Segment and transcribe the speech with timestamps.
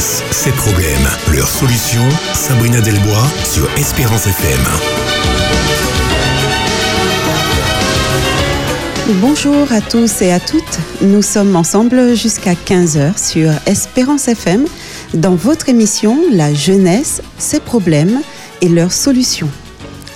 [0.00, 2.08] jeunesse, ses problèmes, leurs solutions.
[2.32, 4.60] Sabrina Delbois sur Espérance FM.
[9.20, 10.78] Bonjour à tous et à toutes.
[11.02, 14.66] Nous sommes ensemble jusqu'à 15h sur Espérance FM
[15.14, 18.20] dans votre émission La jeunesse, ses problèmes
[18.62, 19.50] et leurs solutions.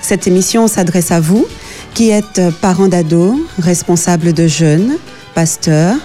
[0.01, 1.47] Cette émission s'adresse à vous
[1.95, 4.97] qui êtes parents d'ados, responsables de jeunes,
[5.35, 5.97] pasteurs,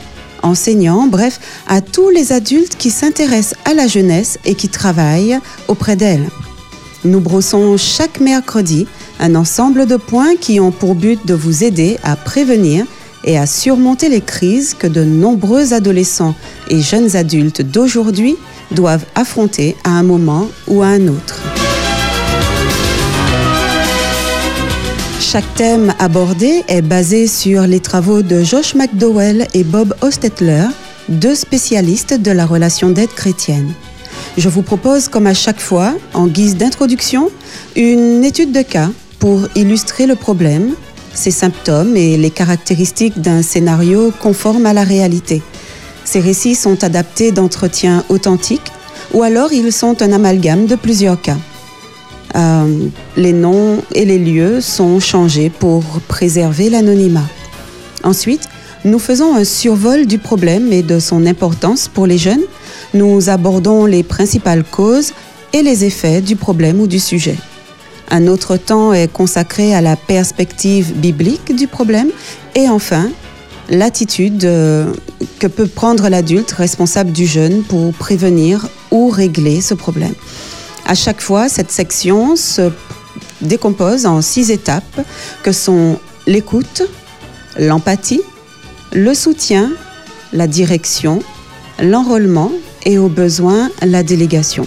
[0.44, 5.96] enseignants, bref, à tous les adultes qui s'intéressent à la jeunesse et qui travaillent auprès
[5.96, 6.30] d'elle.
[7.06, 8.88] Nous brossons chaque mercredi
[9.20, 12.86] un ensemble de points qui ont pour but de vous aider à prévenir
[13.24, 16.36] et à surmonter les crises que de nombreux adolescents
[16.70, 18.38] et jeunes adultes d'aujourd'hui
[18.72, 21.59] doivent affronter à un moment ou à un autre.
[25.20, 30.64] Chaque thème abordé est basé sur les travaux de Josh McDowell et Bob Hostetler,
[31.10, 33.74] deux spécialistes de la relation d'aide chrétienne.
[34.38, 37.30] Je vous propose, comme à chaque fois, en guise d'introduction,
[37.76, 38.90] une étude de cas
[39.20, 40.74] pour illustrer le problème,
[41.14, 45.42] ses symptômes et les caractéristiques d'un scénario conforme à la réalité.
[46.06, 48.72] Ces récits sont adaptés d'entretiens authentiques
[49.14, 51.38] ou alors ils sont un amalgame de plusieurs cas.
[52.36, 57.28] Euh, les noms et les lieux sont changés pour préserver l'anonymat.
[58.04, 58.48] Ensuite,
[58.86, 62.44] nous faisons un survol du problème et de son importance pour les jeunes.
[62.94, 65.14] Nous abordons les principales causes
[65.54, 67.36] et les effets du problème ou du sujet.
[68.12, 72.10] Un autre temps est consacré à la perspective biblique du problème.
[72.56, 73.10] Et enfin,
[73.70, 74.92] l'attitude euh,
[75.40, 80.14] que peut prendre l'adulte responsable du jeune pour prévenir ou régler ce problème.
[80.90, 82.72] À chaque fois, cette section se
[83.42, 85.02] décompose en six étapes
[85.44, 86.82] que sont l'écoute,
[87.60, 88.24] l'empathie,
[88.92, 89.72] le soutien,
[90.34, 91.20] la direction,
[91.80, 92.52] l'enrôlement
[92.88, 94.66] et au besoin la délégation.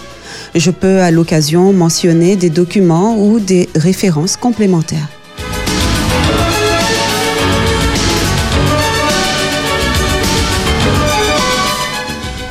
[0.54, 5.08] Je peux à l'occasion mentionner des documents ou des références complémentaires.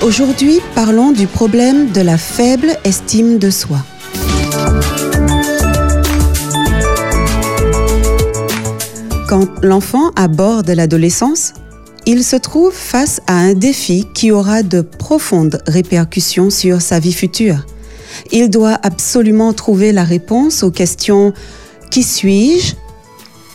[0.02, 3.78] Aujourd'hui, parlons du problème de la faible estime de soi.
[9.30, 11.54] Quand l'enfant aborde l'adolescence,
[12.08, 17.14] il se trouve face à un défi qui aura de profondes répercussions sur sa vie
[17.14, 17.68] future.
[18.32, 21.32] Il doit absolument trouver la réponse aux questions
[21.92, 22.74] Qui suis-je?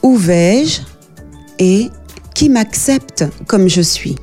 [0.04, 0.82] Où vais-je?
[1.58, 1.88] Et
[2.36, 4.14] qui m'accepte comme je suis?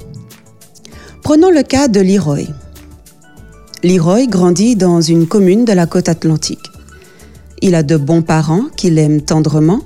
[1.24, 2.48] Prenons le cas de Leroy.
[3.82, 6.70] Leroy grandit dans une commune de la côte atlantique.
[7.62, 9.80] Il a de bons parents qui l'aiment tendrement,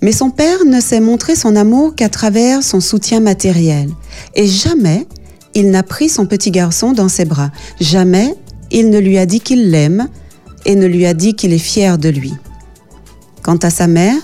[0.00, 3.90] mais son père ne s'est montré son amour qu'à travers son soutien matériel.
[4.34, 5.06] Et jamais
[5.52, 7.50] il n'a pris son petit garçon dans ses bras.
[7.78, 8.34] Jamais
[8.70, 10.08] il ne lui a dit qu'il l'aime
[10.64, 12.32] et ne lui a dit qu'il est fier de lui.
[13.42, 14.16] Quant à sa mère,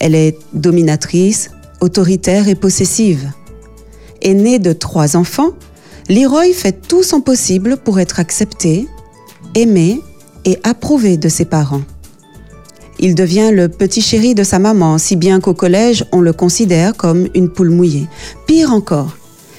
[0.00, 1.50] elle est dominatrice,
[1.82, 3.30] autoritaire et possessive.
[4.22, 5.50] Aînée de trois enfants,
[6.08, 8.88] Leroy fait tout son possible pour être accepté,
[9.54, 10.00] aimé
[10.44, 11.82] et approuvé de ses parents.
[12.98, 16.96] Il devient le petit chéri de sa maman, si bien qu'au collège, on le considère
[16.96, 18.06] comme une poule mouillée.
[18.46, 19.16] Pire encore,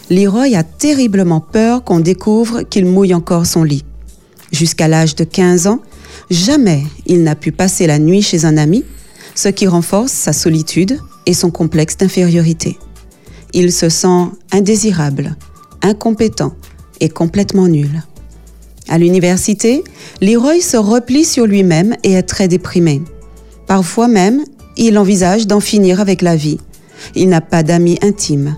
[0.09, 3.83] Leroy a terriblement peur qu'on découvre qu'il mouille encore son lit.
[4.51, 5.79] Jusqu'à l'âge de 15 ans,
[6.29, 8.83] jamais il n'a pu passer la nuit chez un ami,
[9.35, 12.77] ce qui renforce sa solitude et son complexe d'infériorité.
[13.53, 15.35] Il se sent indésirable,
[15.83, 16.53] incompétent
[16.99, 18.01] et complètement nul.
[18.89, 19.83] À l'université,
[20.21, 23.01] Leroy se replie sur lui-même et est très déprimé.
[23.67, 24.43] Parfois même,
[24.75, 26.59] il envisage d'en finir avec la vie.
[27.15, 28.55] Il n'a pas d'amis intimes.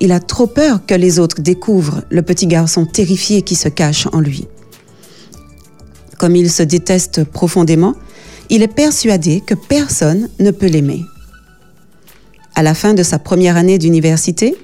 [0.00, 4.06] Il a trop peur que les autres découvrent le petit garçon terrifié qui se cache
[4.12, 4.46] en lui.
[6.18, 7.94] Comme il se déteste profondément,
[8.50, 11.04] il est persuadé que personne ne peut l'aimer.
[12.54, 14.56] À la fin de sa première année d'université,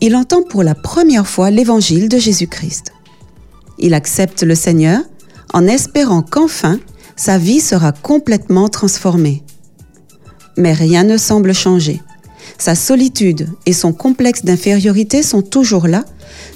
[0.00, 2.92] il entend pour la première fois l'évangile de Jésus-Christ.
[3.78, 5.00] Il accepte le Seigneur
[5.52, 6.78] en espérant qu'enfin
[7.16, 9.42] sa vie sera complètement transformée.
[10.56, 12.02] Mais rien ne semble changer.
[12.58, 16.04] Sa solitude et son complexe d'infériorité sont toujours là,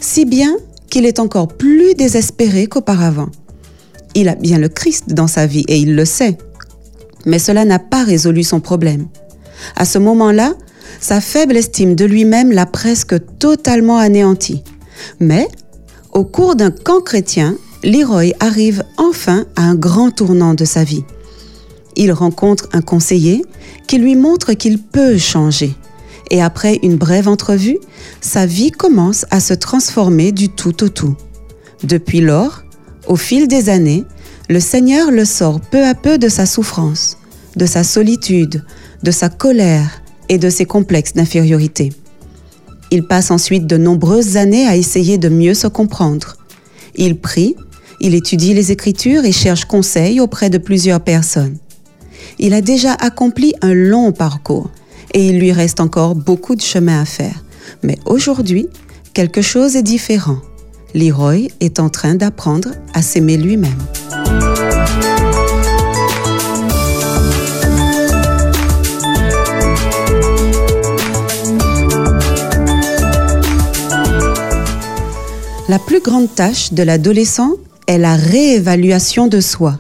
[0.00, 0.56] si bien
[0.90, 3.28] qu'il est encore plus désespéré qu'auparavant.
[4.14, 6.38] Il a bien le Christ dans sa vie et il le sait.
[7.26, 9.08] Mais cela n'a pas résolu son problème.
[9.76, 10.54] À ce moment-là,
[11.00, 14.62] sa faible estime de lui-même l'a presque totalement anéanti.
[15.20, 15.48] Mais,
[16.12, 21.04] au cours d'un camp chrétien, Leroy arrive enfin à un grand tournant de sa vie.
[21.96, 23.44] Il rencontre un conseiller
[23.86, 25.74] qui lui montre qu'il peut changer.
[26.30, 27.78] Et après une brève entrevue,
[28.20, 31.16] sa vie commence à se transformer du tout au tout.
[31.82, 32.62] Depuis lors,
[33.06, 34.04] Au fil des années,
[34.50, 37.16] le Seigneur le sort peu à peu de sa souffrance,
[37.56, 38.64] de sa solitude,
[39.02, 41.92] de sa colère et de ses complexes d'infériorité.
[42.90, 46.36] Il passe ensuite de nombreuses années à essayer de mieux se comprendre.
[46.94, 47.54] Il prie,
[48.00, 51.58] il étudie les Écritures et cherche conseil auprès de plusieurs personnes.
[52.38, 54.70] Il a déjà accompli un long parcours
[55.12, 57.44] et il lui reste encore beaucoup de chemin à faire.
[57.82, 58.68] Mais aujourd'hui,
[59.14, 60.38] quelque chose est différent.
[60.94, 63.78] Leroy est en train d'apprendre à s'aimer lui-même.
[75.70, 77.52] La plus grande tâche de l'adolescent
[77.86, 79.78] est la réévaluation de soi.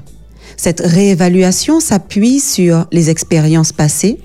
[0.58, 4.18] Cette réévaluation s'appuie sur les expériences passées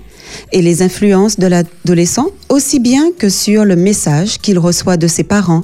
[0.52, 5.24] et les influences de l'adolescent, aussi bien que sur le message qu'il reçoit de ses
[5.24, 5.62] parents,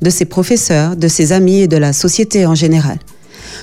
[0.00, 3.00] de ses professeurs, de ses amis et de la société en général.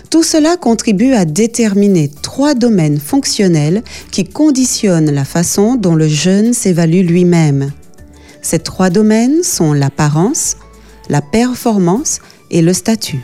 [0.09, 6.53] Tout cela contribue à déterminer trois domaines fonctionnels qui conditionnent la façon dont le jeune
[6.53, 7.71] s'évalue lui-même.
[8.41, 10.57] Ces trois domaines sont l'apparence,
[11.09, 12.19] la performance
[12.51, 13.19] et le statut.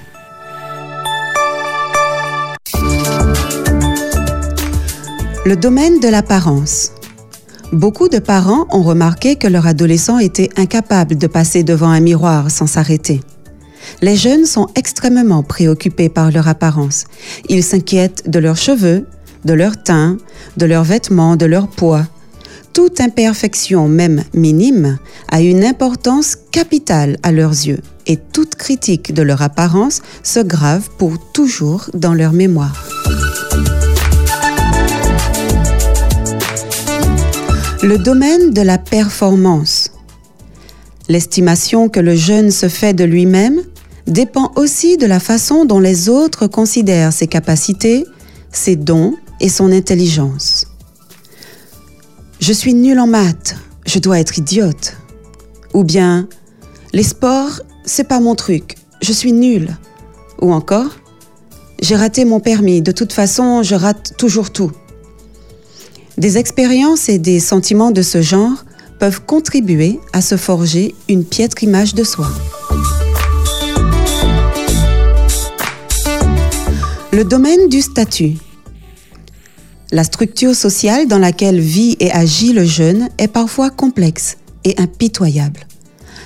[5.46, 6.92] Le domaine de l'apparence.
[7.72, 12.50] Beaucoup de parents ont remarqué que leur adolescent était incapable de passer devant un miroir
[12.50, 13.22] sans s'arrêter.
[14.02, 17.06] Les jeunes sont extrêmement préoccupés par leur apparence.
[17.50, 19.06] Ils s'inquiètent de leurs cheveux,
[19.46, 20.18] de leur teint,
[20.58, 22.08] de leurs vêtements, de leur poids.
[22.76, 25.00] Toute imperfection, même minime,
[25.32, 30.90] a une importance capitale à leurs yeux et toute critique de leur apparence se grave
[30.98, 32.86] pour toujours dans leur mémoire.
[37.82, 39.92] Le domaine de la performance.
[41.08, 43.62] L'estimation que le jeune se fait de lui-même
[44.06, 48.04] dépend aussi de la façon dont les autres considèrent ses capacités,
[48.52, 50.75] ses dons et son intelligence.
[52.40, 53.56] Je suis nul en maths,
[53.86, 54.98] je dois être idiote.
[55.74, 56.28] Ou bien,
[56.94, 59.76] les sports, c'est pas mon truc, je suis nul.
[60.42, 60.92] Ou encore,
[61.82, 64.72] j'ai raté mon permis, de toute façon, je rate toujours tout.
[66.18, 68.66] Des expériences et des sentiments de ce genre
[69.00, 72.28] peuvent contribuer à se forger une piètre image de soi.
[77.12, 78.36] Le domaine du statut.
[79.96, 85.66] La structure sociale dans laquelle vit et agit le jeune est parfois complexe et impitoyable.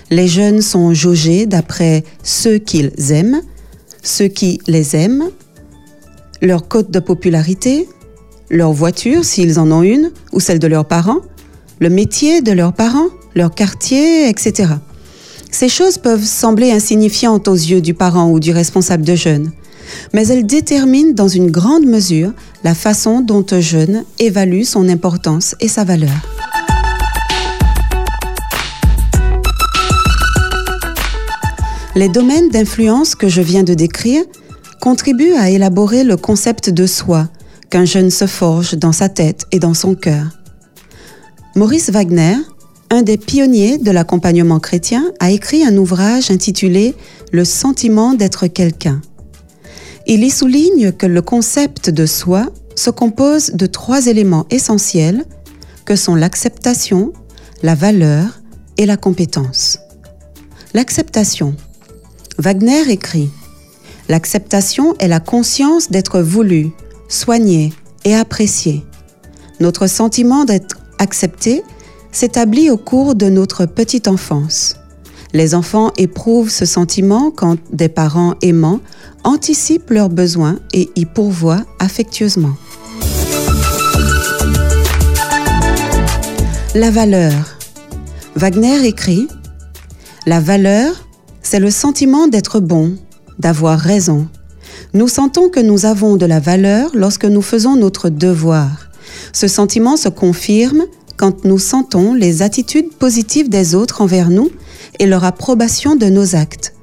[0.10, 3.44] Les jeunes sont jaugés d'après ceux qu'ils aiment,
[4.02, 5.30] ceux qui les aiment,
[6.42, 7.88] leur cote de popularité,
[8.50, 11.20] leur voiture s'ils en ont une, ou celle de leurs parents,
[11.78, 14.74] le métier de leurs parents, leur quartier, etc.
[15.52, 19.52] Ces choses peuvent sembler insignifiantes aux yeux du parent ou du responsable de jeunes,
[20.14, 22.34] mais elles déterminent dans une grande mesure
[22.64, 26.10] la façon dont un jeune évalue son importance et sa valeur.
[31.96, 34.24] Les domaines d'influence que je viens de décrire
[34.80, 37.28] contribuent à élaborer le concept de soi
[37.70, 40.28] qu'un jeune se forge dans sa tête et dans son cœur.
[41.56, 42.36] Maurice Wagner,
[42.90, 46.96] un des pionniers de l'accompagnement chrétien, a écrit un ouvrage intitulé
[47.32, 49.02] Le sentiment d'être quelqu'un.
[50.12, 55.24] Il y souligne que le concept de soi se compose de trois éléments essentiels
[55.86, 57.14] que sont l'acceptation,
[57.62, 58.42] la valeur
[58.78, 59.78] et la compétence.
[60.74, 61.56] L'acceptation.
[62.40, 63.30] Wagner écrit
[64.08, 66.72] L'acceptation est la conscience d'être voulu,
[67.08, 67.72] soigné
[68.04, 68.84] et apprécié.
[69.60, 71.62] Notre sentiment d'être accepté
[72.12, 74.79] s'établit au cours de notre petite enfance.
[75.34, 78.80] Les enfants éprouvent ce sentiment quand des parents aimants
[79.24, 82.56] anticipent leurs besoins et y pourvoient affectueusement.
[86.74, 87.58] La valeur.
[88.36, 89.28] Wagner écrit
[90.26, 90.94] La valeur,
[91.44, 92.96] c'est le sentiment d'être bon,
[93.38, 94.28] d'avoir raison.
[94.94, 98.90] Nous sentons que nous avons de la valeur lorsque nous faisons notre devoir.
[99.32, 100.86] Ce sentiment se confirme
[101.18, 104.50] quand nous sentons les attitudes positives des autres envers nous
[105.00, 106.74] et leur approbation de nos actes.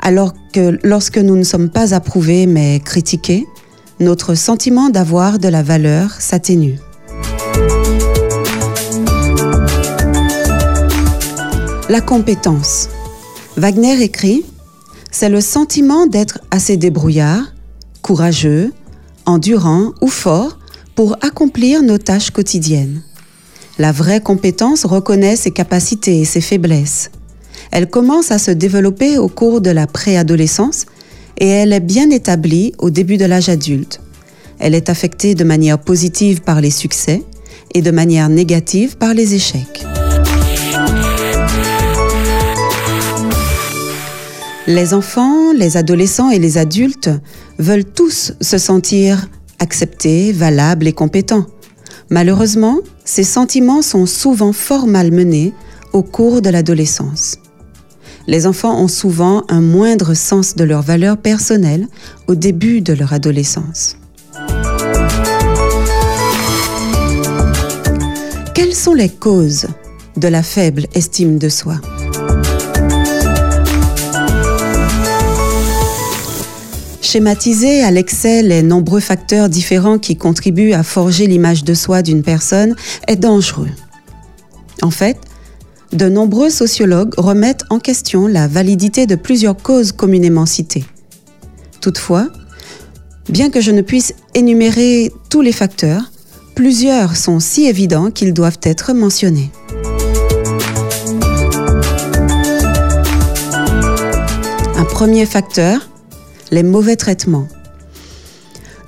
[0.00, 3.46] Alors que lorsque nous ne sommes pas approuvés mais critiqués,
[3.98, 6.78] notre sentiment d'avoir de la valeur s'atténue.
[11.88, 12.88] La compétence.
[13.56, 14.44] Wagner écrit
[15.10, 17.52] C'est le sentiment d'être assez débrouillard,
[18.02, 18.72] courageux,
[19.24, 20.58] endurant ou fort
[20.94, 23.02] pour accomplir nos tâches quotidiennes.
[23.78, 27.10] La vraie compétence reconnaît ses capacités et ses faiblesses.
[27.70, 30.86] Elle commence à se développer au cours de la préadolescence
[31.36, 34.00] et elle est bien établie au début de l'âge adulte.
[34.58, 37.22] Elle est affectée de manière positive par les succès
[37.74, 39.84] et de manière négative par les échecs.
[44.66, 47.10] Les enfants, les adolescents et les adultes
[47.58, 49.28] veulent tous se sentir
[49.58, 51.46] acceptés, valables et compétents.
[52.10, 55.52] Malheureusement, ces sentiments sont souvent fort malmenés
[55.92, 57.36] au cours de l'adolescence.
[58.26, 61.86] Les enfants ont souvent un moindre sens de leurs valeurs personnelles
[62.26, 63.96] au début de leur adolescence.
[68.54, 69.66] Quelles sont les causes
[70.16, 71.80] de la faible estime de soi?
[77.06, 82.24] Schématiser à l'excès les nombreux facteurs différents qui contribuent à forger l'image de soi d'une
[82.24, 82.74] personne
[83.06, 83.68] est dangereux.
[84.82, 85.16] En fait,
[85.92, 90.84] de nombreux sociologues remettent en question la validité de plusieurs causes communément citées.
[91.80, 92.26] Toutefois,
[93.28, 96.10] bien que je ne puisse énumérer tous les facteurs,
[96.56, 99.52] plusieurs sont si évidents qu'ils doivent être mentionnés.
[104.74, 105.88] Un premier facteur
[106.50, 107.48] les mauvais traitements.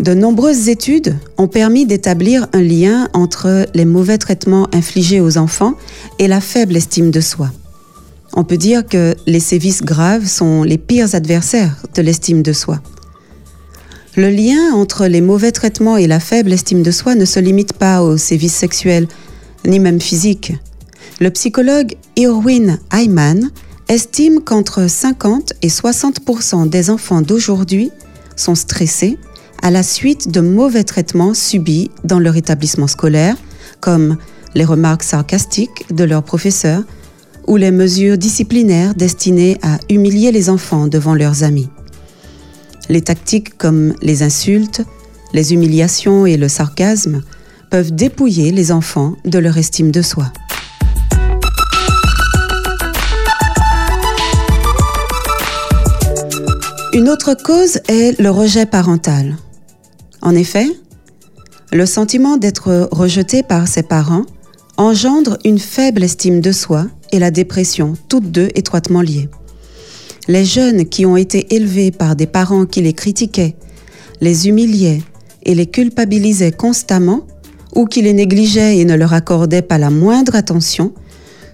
[0.00, 5.74] De nombreuses études ont permis d'établir un lien entre les mauvais traitements infligés aux enfants
[6.20, 7.50] et la faible estime de soi.
[8.34, 12.80] On peut dire que les sévices graves sont les pires adversaires de l'estime de soi.
[14.14, 17.72] Le lien entre les mauvais traitements et la faible estime de soi ne se limite
[17.72, 19.08] pas aux sévices sexuels,
[19.66, 20.52] ni même physiques.
[21.20, 23.50] Le psychologue Irwin Hyman
[23.88, 27.90] estime qu'entre 50 et 60% des enfants d'aujourd'hui
[28.36, 29.18] sont stressés
[29.62, 33.36] à la suite de mauvais traitements subis dans leur établissement scolaire,
[33.80, 34.16] comme
[34.54, 36.82] les remarques sarcastiques de leurs professeurs
[37.46, 41.68] ou les mesures disciplinaires destinées à humilier les enfants devant leurs amis.
[42.88, 44.82] Les tactiques comme les insultes,
[45.32, 47.22] les humiliations et le sarcasme
[47.70, 50.30] peuvent dépouiller les enfants de leur estime de soi.
[56.98, 59.36] Une autre cause est le rejet parental.
[60.20, 60.66] En effet,
[61.70, 64.24] le sentiment d'être rejeté par ses parents
[64.76, 69.28] engendre une faible estime de soi et la dépression, toutes deux étroitement liées.
[70.26, 73.54] Les jeunes qui ont été élevés par des parents qui les critiquaient,
[74.20, 75.02] les humiliaient
[75.44, 77.28] et les culpabilisaient constamment,
[77.76, 80.92] ou qui les négligeaient et ne leur accordaient pas la moindre attention,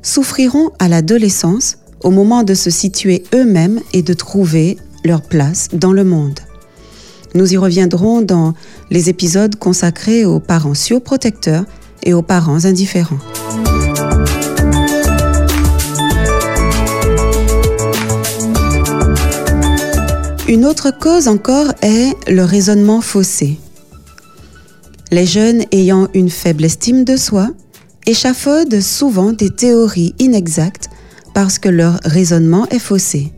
[0.01, 5.93] souffriront à l'adolescence au moment de se situer eux-mêmes et de trouver leur place dans
[5.93, 6.41] le monde.
[7.35, 8.55] Nous y reviendrons dans
[8.91, 11.65] les épisodes consacrés aux parents surprotecteurs
[12.03, 13.19] et aux parents indifférents.
[20.47, 23.59] Une autre cause encore est le raisonnement faussé.
[25.11, 27.49] Les jeunes ayant une faible estime de soi
[28.07, 30.91] échafaudent souvent des théories inexactes
[31.33, 33.33] parce que leur raisonnement est faussé.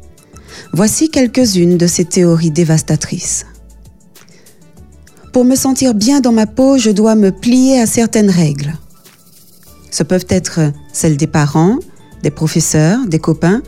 [0.73, 3.47] Voici quelques-unes de ces théories dévastatrices.
[5.33, 8.75] Pour me sentir bien dans ma peau, je dois me plier à certaines règles.
[9.91, 11.79] Ce peuvent être celles des parents,
[12.23, 13.63] des professeurs, des copains,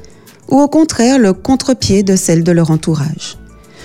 [0.50, 3.38] ou au contraire le contre-pied de celles de leur entourage.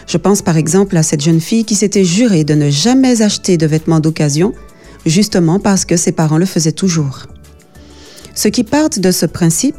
[0.07, 3.57] Je pense par exemple à cette jeune fille qui s'était jurée de ne jamais acheter
[3.57, 4.53] de vêtements d'occasion,
[5.05, 7.23] justement parce que ses parents le faisaient toujours.
[8.35, 9.75] Ceux qui partent de ce principe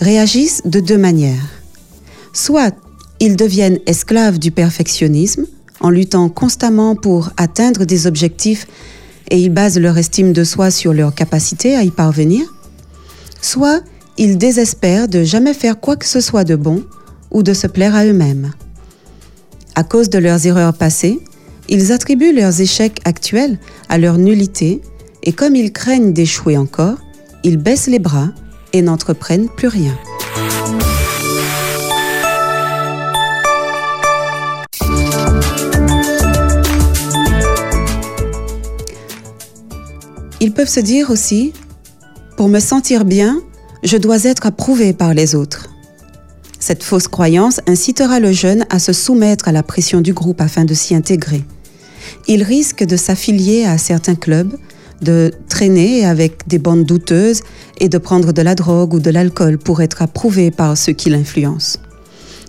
[0.00, 1.55] réagissent de deux manières.
[2.36, 2.74] Soit
[3.18, 5.46] ils deviennent esclaves du perfectionnisme
[5.80, 8.66] en luttant constamment pour atteindre des objectifs
[9.30, 12.54] et ils basent leur estime de soi sur leur capacité à y parvenir,
[13.40, 13.80] soit
[14.18, 16.84] ils désespèrent de jamais faire quoi que ce soit de bon
[17.30, 18.52] ou de se plaire à eux-mêmes.
[19.74, 21.18] À cause de leurs erreurs passées,
[21.70, 24.82] ils attribuent leurs échecs actuels à leur nullité
[25.22, 26.98] et comme ils craignent d'échouer encore,
[27.44, 28.28] ils baissent les bras
[28.74, 29.96] et n'entreprennent plus rien.
[40.40, 41.52] Ils peuvent se dire aussi,
[42.36, 43.40] pour me sentir bien,
[43.82, 45.68] je dois être approuvé par les autres.
[46.58, 50.64] Cette fausse croyance incitera le jeune à se soumettre à la pression du groupe afin
[50.64, 51.44] de s'y intégrer.
[52.28, 54.56] Il risque de s'affilier à certains clubs,
[55.00, 57.42] de traîner avec des bandes douteuses
[57.78, 61.10] et de prendre de la drogue ou de l'alcool pour être approuvé par ceux qui
[61.10, 61.78] l'influencent.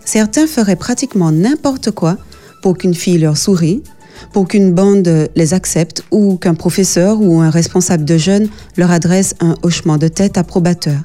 [0.04, 2.18] Certains feraient pratiquement n'importe quoi
[2.62, 3.84] pour qu'une fille leur sourie,
[4.34, 9.36] pour qu'une bande les accepte ou qu'un professeur ou un responsable de jeunes leur adresse
[9.40, 11.00] un hochement de tête approbateur,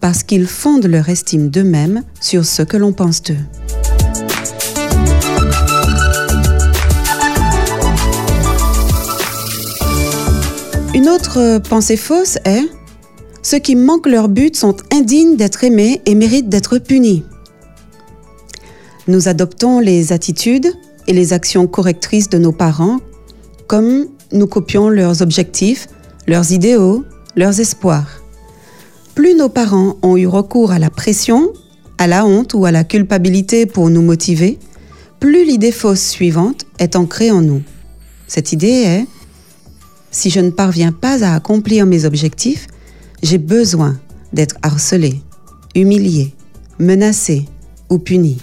[0.00, 3.36] parce qu'ils fondent leur estime d'eux-mêmes sur ce que l'on pense d'eux.
[10.94, 12.62] Une autre pensée fausse est⁇
[13.42, 17.24] Ceux qui manquent leur but sont indignes d'être aimés et méritent d'être punis⁇
[19.06, 20.72] Nous adoptons les attitudes,
[21.08, 23.00] et les actions correctrices de nos parents
[23.66, 25.88] comme nous copions leurs objectifs,
[26.26, 27.04] leurs idéaux,
[27.36, 28.22] leurs espoirs.
[29.14, 31.52] Plus nos parents ont eu recours à la pression,
[31.98, 34.58] à la honte ou à la culpabilité pour nous motiver,
[35.18, 37.62] plus l'idée fausse suivante est ancrée en nous.
[38.28, 39.06] Cette idée est,
[40.10, 42.68] si je ne parviens pas à accomplir mes objectifs,
[43.22, 43.98] j'ai besoin
[44.32, 45.20] d'être harcelé,
[45.74, 46.34] humilié,
[46.78, 47.46] menacé
[47.90, 48.38] ou puni.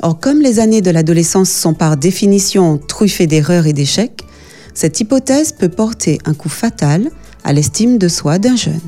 [0.00, 4.24] Or, comme les années de l'adolescence sont par définition truffées d'erreurs et d'échecs,
[4.72, 7.10] cette hypothèse peut porter un coup fatal
[7.42, 8.80] à l'estime de soi d'un jeune.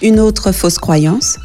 [0.00, 1.38] Une autre fausse croyance.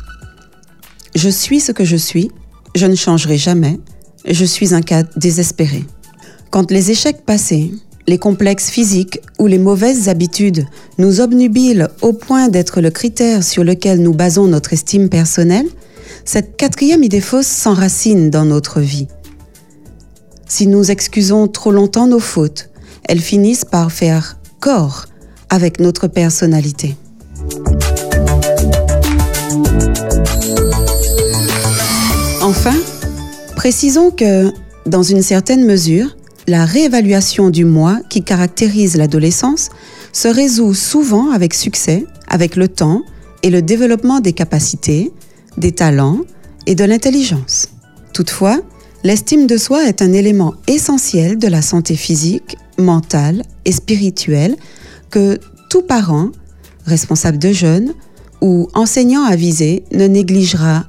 [1.16, 2.30] Je suis ce que je suis,
[2.76, 3.80] je ne changerai jamais,
[4.26, 5.86] je suis un cas désespéré.
[6.50, 7.72] Quand les échecs passés,
[8.08, 10.66] les complexes physiques ou les mauvaises habitudes
[10.98, 15.68] nous obnubilent au point d'être le critère sur lequel nous basons notre estime personnelle,
[16.26, 19.08] cette quatrième idée fausse s'enracine dans notre vie.
[20.48, 22.70] Si nous excusons trop longtemps nos fautes,
[23.08, 25.06] elles finissent par faire corps
[25.50, 26.96] avec notre personnalité.
[32.42, 32.76] Enfin,
[33.60, 34.54] précisons que,
[34.86, 36.16] dans une certaine mesure,
[36.48, 39.68] la réévaluation du moi qui caractérise l'adolescence
[40.14, 43.02] se résout souvent avec succès, avec le temps
[43.44, 45.12] et le développement des capacités,
[45.58, 46.22] des talents
[46.68, 47.68] et de l'intelligence.
[48.14, 48.62] Toutefois,
[49.04, 54.56] l'estime de soi est un élément essentiel de la santé physique, mentale et spirituelle
[55.10, 55.38] que
[55.70, 56.30] tout parent,
[56.86, 57.94] responsable de jeunes
[58.40, 60.86] ou enseignant avisé ne négligera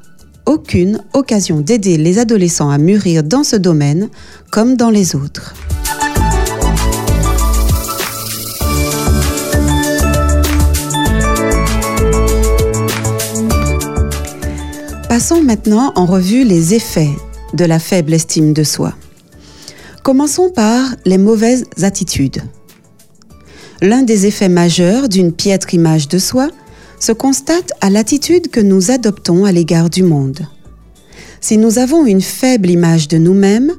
[0.51, 4.09] aucune occasion d'aider les adolescents à mûrir dans ce domaine
[4.51, 5.55] comme dans les autres.
[15.09, 17.11] Passons maintenant en revue les effets
[17.55, 18.95] de la faible estime de soi.
[20.03, 22.43] Commençons par les mauvaises attitudes.
[23.83, 26.49] L'un des effets majeurs d'une piètre image de soi
[27.01, 30.47] se constate à l'attitude que nous adoptons à l'égard du monde.
[31.41, 33.73] Si nous avons une faible image de nous-mêmes,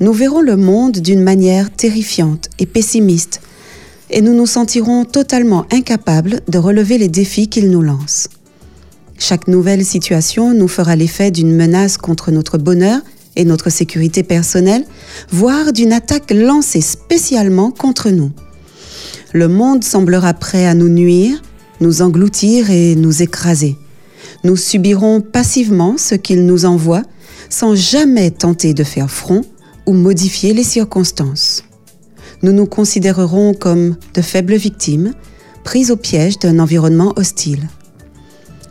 [0.00, 3.40] nous verrons le monde d'une manière terrifiante et pessimiste,
[4.10, 8.28] et nous nous sentirons totalement incapables de relever les défis qu'il nous lance.
[9.18, 13.00] Chaque nouvelle situation nous fera l'effet d'une menace contre notre bonheur
[13.36, 14.84] et notre sécurité personnelle,
[15.30, 18.32] voire d'une attaque lancée spécialement contre nous.
[19.32, 21.40] Le monde semblera prêt à nous nuire,
[21.82, 23.76] nous engloutir et nous écraser.
[24.44, 27.02] Nous subirons passivement ce qu'il nous envoie
[27.50, 29.42] sans jamais tenter de faire front
[29.84, 31.64] ou modifier les circonstances.
[32.42, 35.12] Nous nous considérerons comme de faibles victimes,
[35.64, 37.68] prises au piège d'un environnement hostile.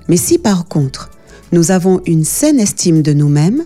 [0.07, 1.11] Mais si par contre
[1.51, 3.63] nous avons une saine estime de nous-mêmes,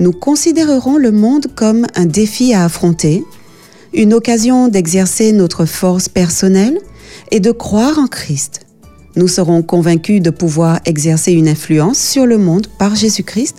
[0.00, 3.24] nous considérerons le monde comme un défi à affronter,
[3.92, 6.78] une occasion d'exercer notre force personnelle
[7.30, 8.67] et de croire en Christ
[9.16, 13.56] nous serons convaincus de pouvoir exercer une influence sur le monde par Jésus-Christ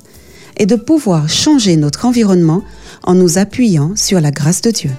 [0.57, 2.63] et de pouvoir changer notre environnement
[3.03, 4.91] en nous appuyant sur la grâce de Dieu.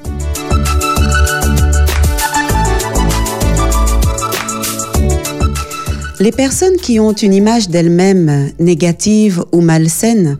[6.19, 10.37] Les personnes qui ont une image d'elles-mêmes négative ou malsaine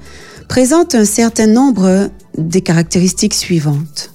[0.47, 4.13] présentent un certain nombre des caractéristiques suivantes.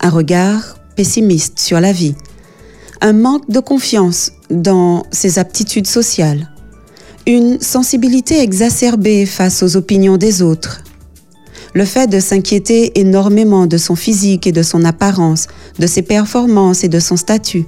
[0.00, 2.14] Un regard pessimiste sur la vie,
[3.00, 6.50] un manque de confiance dans ses aptitudes sociales,
[7.26, 10.82] une sensibilité exacerbée face aux opinions des autres,
[11.74, 15.46] le fait de s'inquiéter énormément de son physique et de son apparence,
[15.78, 17.66] de ses performances et de son statut,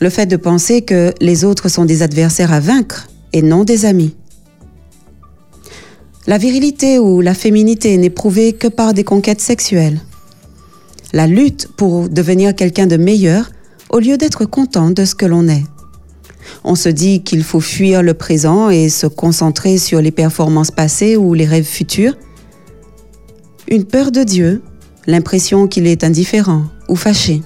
[0.00, 3.84] le fait de penser que les autres sont des adversaires à vaincre et non des
[3.84, 4.14] amis.
[6.26, 10.00] La virilité ou la féminité n'est prouvée que par des conquêtes sexuelles.
[11.12, 13.50] La lutte pour devenir quelqu'un de meilleur
[13.90, 15.64] au lieu d'être content de ce que l'on est.
[16.64, 21.16] On se dit qu'il faut fuir le présent et se concentrer sur les performances passées
[21.16, 22.16] ou les rêves futurs.
[23.68, 24.62] Une peur de Dieu,
[25.06, 27.42] l'impression qu'il est indifférent ou fâché.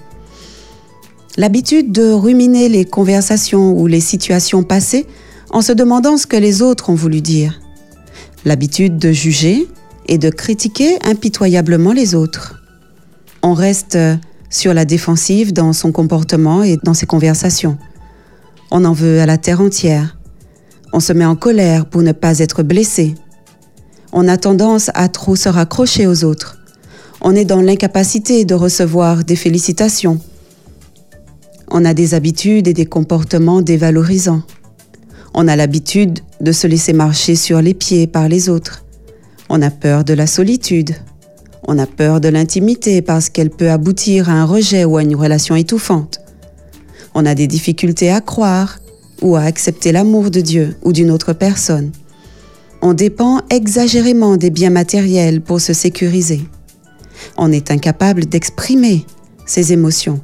[1.36, 5.06] L'habitude de ruminer les conversations ou les situations passées
[5.50, 7.60] en se demandant ce que les autres ont voulu dire.
[8.44, 9.68] L'habitude de juger
[10.06, 12.62] et de critiquer impitoyablement les autres.
[13.42, 13.96] On reste
[14.52, 17.78] sur la défensive dans son comportement et dans ses conversations.
[18.70, 20.16] On en veut à la terre entière.
[20.92, 23.14] On se met en colère pour ne pas être blessé.
[24.12, 26.58] On a tendance à trop se raccrocher aux autres.
[27.22, 30.20] On est dans l'incapacité de recevoir des félicitations.
[31.70, 34.42] On a des habitudes et des comportements dévalorisants.
[35.32, 38.84] On a l'habitude de se laisser marcher sur les pieds par les autres.
[39.48, 40.94] On a peur de la solitude.
[41.66, 45.14] On a peur de l'intimité parce qu'elle peut aboutir à un rejet ou à une
[45.14, 46.20] relation étouffante.
[47.14, 48.78] On a des difficultés à croire
[49.20, 51.92] ou à accepter l'amour de Dieu ou d'une autre personne.
[52.80, 56.40] On dépend exagérément des biens matériels pour se sécuriser.
[57.36, 59.06] On est incapable d'exprimer
[59.46, 60.20] ses émotions.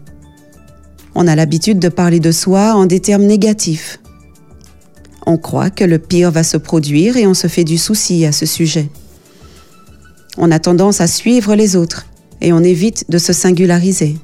[1.14, 4.00] On a l'habitude de parler de soi en des termes négatifs.
[5.24, 8.32] On croit que le pire va se produire et on se fait du souci à
[8.32, 8.88] ce sujet.
[10.38, 12.06] On a tendance à suivre les autres
[12.40, 14.16] et on évite de se singulariser.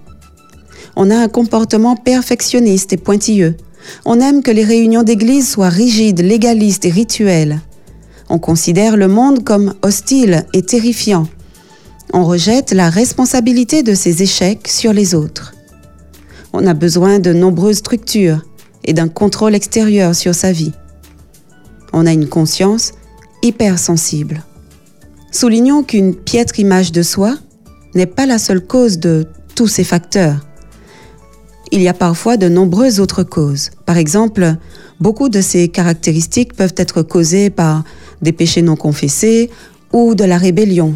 [0.95, 3.57] On a un comportement perfectionniste et pointilleux.
[4.05, 7.61] On aime que les réunions d'église soient rigides, légalistes et rituelles.
[8.29, 11.27] On considère le monde comme hostile et terrifiant.
[12.13, 15.53] On rejette la responsabilité de ses échecs sur les autres.
[16.53, 18.43] On a besoin de nombreuses structures
[18.85, 20.73] et d'un contrôle extérieur sur sa vie.
[21.93, 22.93] On a une conscience
[23.43, 24.45] hypersensible.
[25.35, 27.35] Soulignons qu'une piètre image de soi
[27.97, 30.47] n'est pas la seule cause de tous ces facteurs.
[31.73, 33.71] Il y a parfois de nombreuses autres causes.
[33.85, 34.55] Par exemple,
[35.01, 37.83] beaucoup de ces caractéristiques peuvent être causées par
[38.23, 39.51] des péchés non confessés
[39.93, 40.95] ou de la rébellion.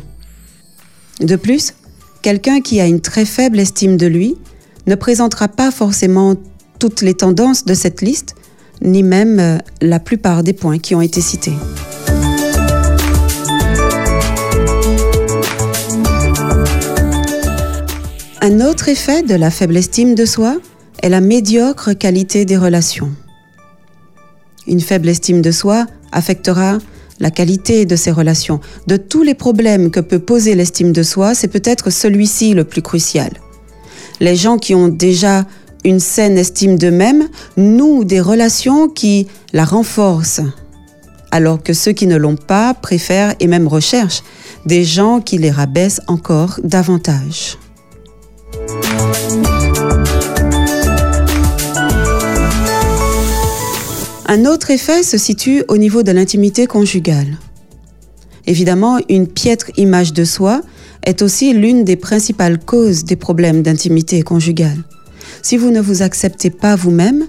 [1.19, 1.75] De plus,
[2.23, 4.37] quelqu'un qui a une très faible estime de lui
[4.87, 6.37] ne présentera pas forcément
[6.79, 8.37] toutes les tendances de cette liste,
[8.83, 11.57] ni même euh, la plupart des points qui ont été cités.
[18.41, 20.59] Un autre effet de la faible estime de soi
[21.03, 23.11] est la médiocre qualité des relations.
[24.69, 26.79] Une faible estime de soi affectera
[27.19, 28.61] la qualité de ses relations.
[28.87, 32.81] De tous les problèmes que peut poser l'estime de soi, c'est peut-être celui-ci le plus
[32.81, 33.33] crucial.
[34.21, 35.45] Les gens qui ont déjà
[35.85, 40.43] une saine estime d'eux-mêmes nouent des relations qui la renforcent,
[41.33, 44.23] alors que ceux qui ne l'ont pas préfèrent et même recherchent
[44.65, 47.59] des gens qui les rabaissent encore davantage.
[54.31, 57.39] Un autre effet se situe au niveau de l'intimité conjugale.
[58.47, 60.61] Évidemment, une piètre image de soi
[61.03, 64.85] est aussi l'une des principales causes des problèmes d'intimité conjugale.
[65.43, 67.27] Si vous ne vous acceptez pas vous-même,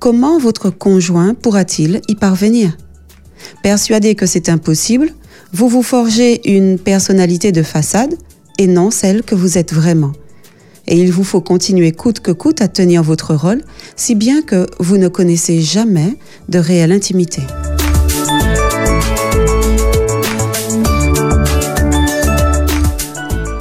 [0.00, 2.76] comment votre conjoint pourra-t-il y parvenir?
[3.62, 5.12] Persuadé que c'est impossible,
[5.52, 8.14] vous vous forgez une personnalité de façade
[8.58, 10.12] et non celle que vous êtes vraiment
[10.86, 13.62] et il vous faut continuer coûte que coûte à tenir votre rôle,
[13.96, 16.16] si bien que vous ne connaissez jamais
[16.48, 17.42] de réelle intimité.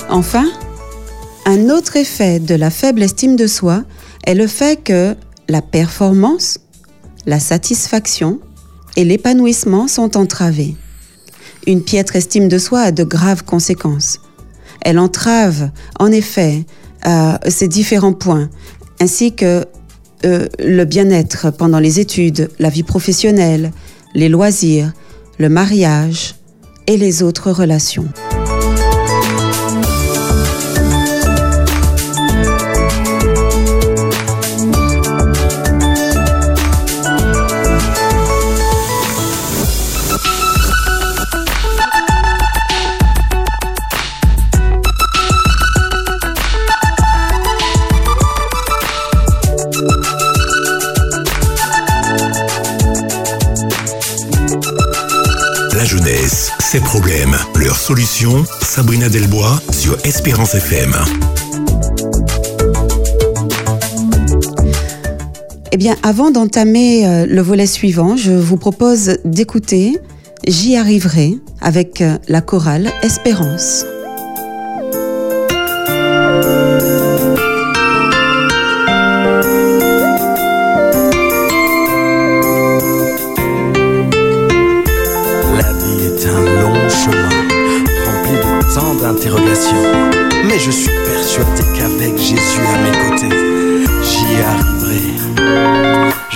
[0.09, 0.49] Enfin,
[1.45, 3.83] un autre effet de la faible estime de soi
[4.25, 5.15] est le fait que
[5.47, 6.59] la performance,
[7.25, 8.39] la satisfaction
[8.95, 10.75] et l'épanouissement sont entravés.
[11.67, 14.19] Une piètre estime de soi a de graves conséquences.
[14.81, 16.65] Elle entrave, en effet,
[17.47, 18.49] ces différents points,
[18.99, 19.65] ainsi que
[20.25, 23.71] euh, le bien-être pendant les études, la vie professionnelle,
[24.13, 24.91] les loisirs,
[25.37, 26.35] le mariage
[26.87, 28.09] et les autres relations.
[56.71, 60.95] Ces problèmes, leurs solutions, Sabrina Delbois sur Espérance FM.
[65.71, 69.97] Eh bien, avant d'entamer euh, le volet suivant, je vous propose d'écouter
[70.47, 73.83] J'y arriverai avec euh, la chorale Espérance.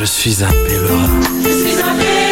[0.03, 1.21] Je suis un pèlerin.
[1.41, 2.22] Je suis un pèlerin.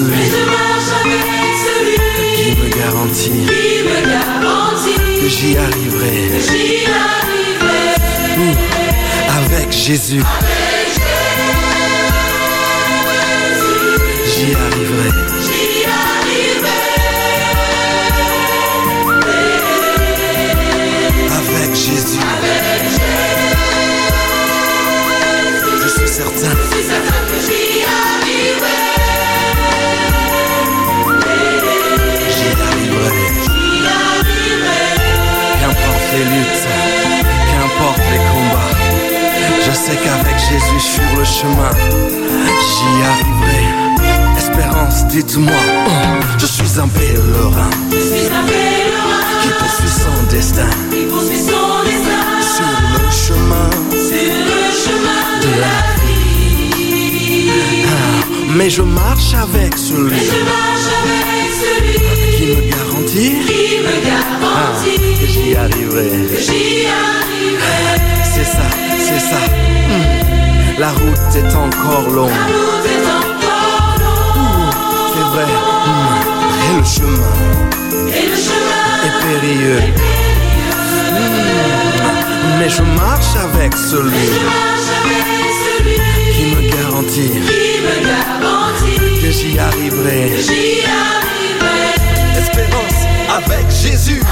[0.00, 1.96] Avec celui je marche avec celui
[2.36, 6.16] qui me garantit qui me garantit que j'y arriverai.
[6.30, 7.90] que j'y arriverai.
[9.28, 10.22] Avec Jésus,
[14.26, 14.54] j'y arriverai.
[14.54, 15.39] J'y arriverai.
[39.90, 41.72] Sais qu'avec Jésus sur le chemin,
[42.68, 43.62] j'y arriverai.
[44.36, 45.52] Espérance, dites-moi,
[46.38, 51.84] je suis un pèlerin Je suis un pèlerin qui poursuit son destin qui poursuit son
[51.84, 52.22] destin
[52.54, 57.50] sur le chemin sur le chemin de la vie.
[57.86, 58.26] Ah,
[58.56, 61.96] mais je marche avec celui Je marche avec celui
[62.36, 66.08] qui me garantit qui me ah, garantit que j'y arriverai.
[66.34, 68.00] que j'y arriverai.
[68.24, 68.66] C'est ça,
[68.98, 69.59] c'est ça.
[70.80, 72.30] La route est encore longue.
[72.30, 74.72] La route est encore longue
[75.12, 75.48] C'est vrai.
[76.64, 77.34] Et le chemin
[78.16, 79.82] et le chemin est périlleux.
[81.10, 81.38] Hmm.
[82.58, 85.24] Mais je marche avec celui Je marche avec
[85.66, 85.98] celui
[86.32, 90.30] qui me garantit qui me garantit que j'y arriverai.
[90.30, 92.38] que j'y arriverai.
[92.38, 94.22] Espérance avec Jésus.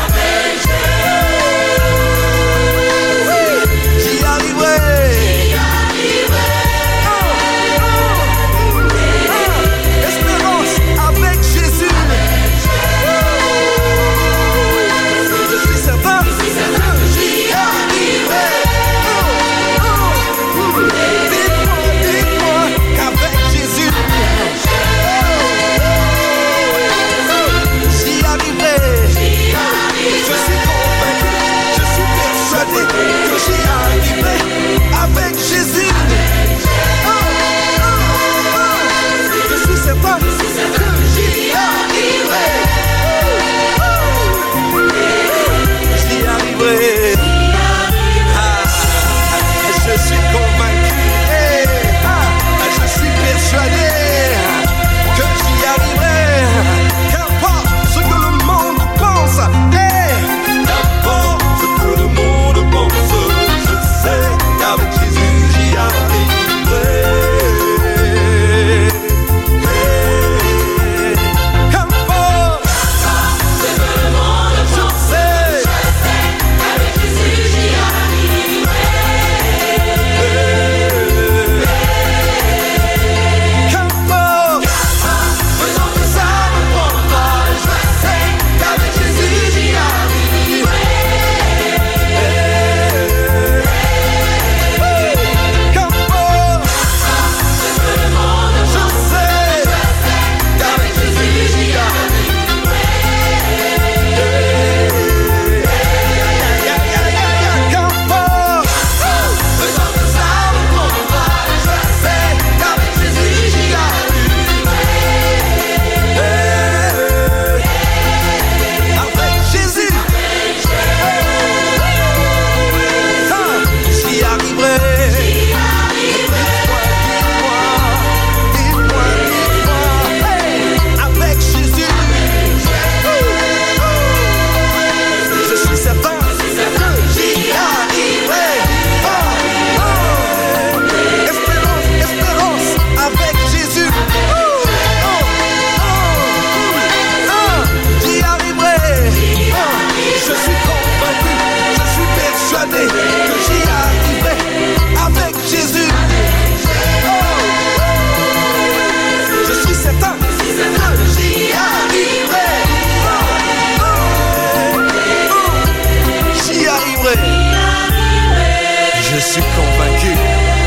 [169.39, 170.17] suis convaincu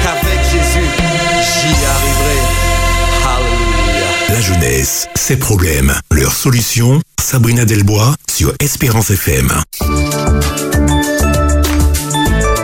[0.03, 0.87] qu'avec Jésus,
[1.41, 2.39] j'y arriverai.
[3.25, 4.33] Hallelujah.
[4.33, 7.01] La jeunesse, ses problèmes, leurs solutions.
[7.21, 9.51] Sabrina Delbois sur Espérance FM.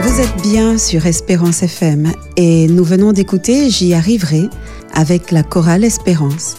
[0.02, 4.50] Vous êtes bien sur Espérance FM et nous venons d'écouter J'y arriverai
[4.93, 6.58] avec la chorale Espérance.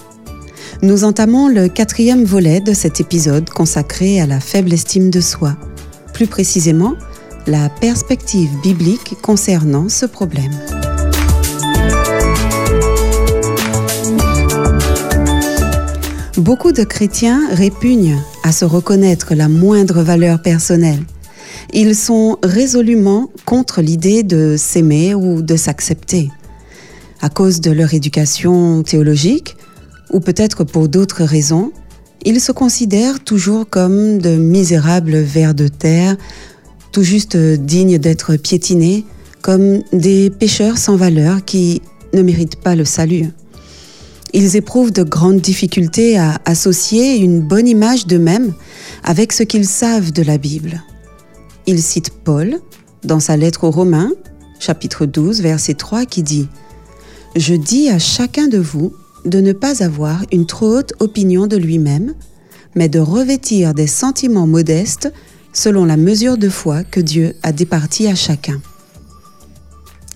[0.83, 5.57] Nous entamons le quatrième volet de cet épisode consacré à la faible estime de soi.
[6.13, 6.95] Plus précisément,
[7.49, 10.53] la perspective biblique concernant ce problème.
[16.37, 21.03] Beaucoup de chrétiens répugnent à se reconnaître la moindre valeur personnelle.
[21.73, 26.31] Ils sont résolument contre l'idée de s'aimer ou de s'accepter.
[27.23, 29.57] À cause de leur éducation théologique,
[30.13, 31.73] ou peut-être pour d'autres raisons,
[32.25, 36.17] ils se considèrent toujours comme de misérables vers de terre,
[37.03, 39.05] juste dignes d'être piétinés,
[39.43, 41.83] comme des pécheurs sans valeur qui
[42.13, 43.27] ne méritent pas le salut.
[44.35, 48.53] Ils éprouvent de grandes difficultés à associer une bonne image d'eux-mêmes
[49.03, 50.83] avec ce qu'ils savent de la Bible.
[51.67, 52.59] Ils citent Paul
[53.05, 54.13] dans sa lettre aux Romains,
[54.59, 56.43] chapitre 12, verset 3, qui dit⁇
[57.37, 58.93] Je dis à chacun de vous
[59.25, 62.15] de ne pas avoir une trop haute opinion de lui-même,
[62.75, 65.13] mais de revêtir des sentiments modestes
[65.59, 68.61] selon la mesure de foi que Dieu a départie à chacun.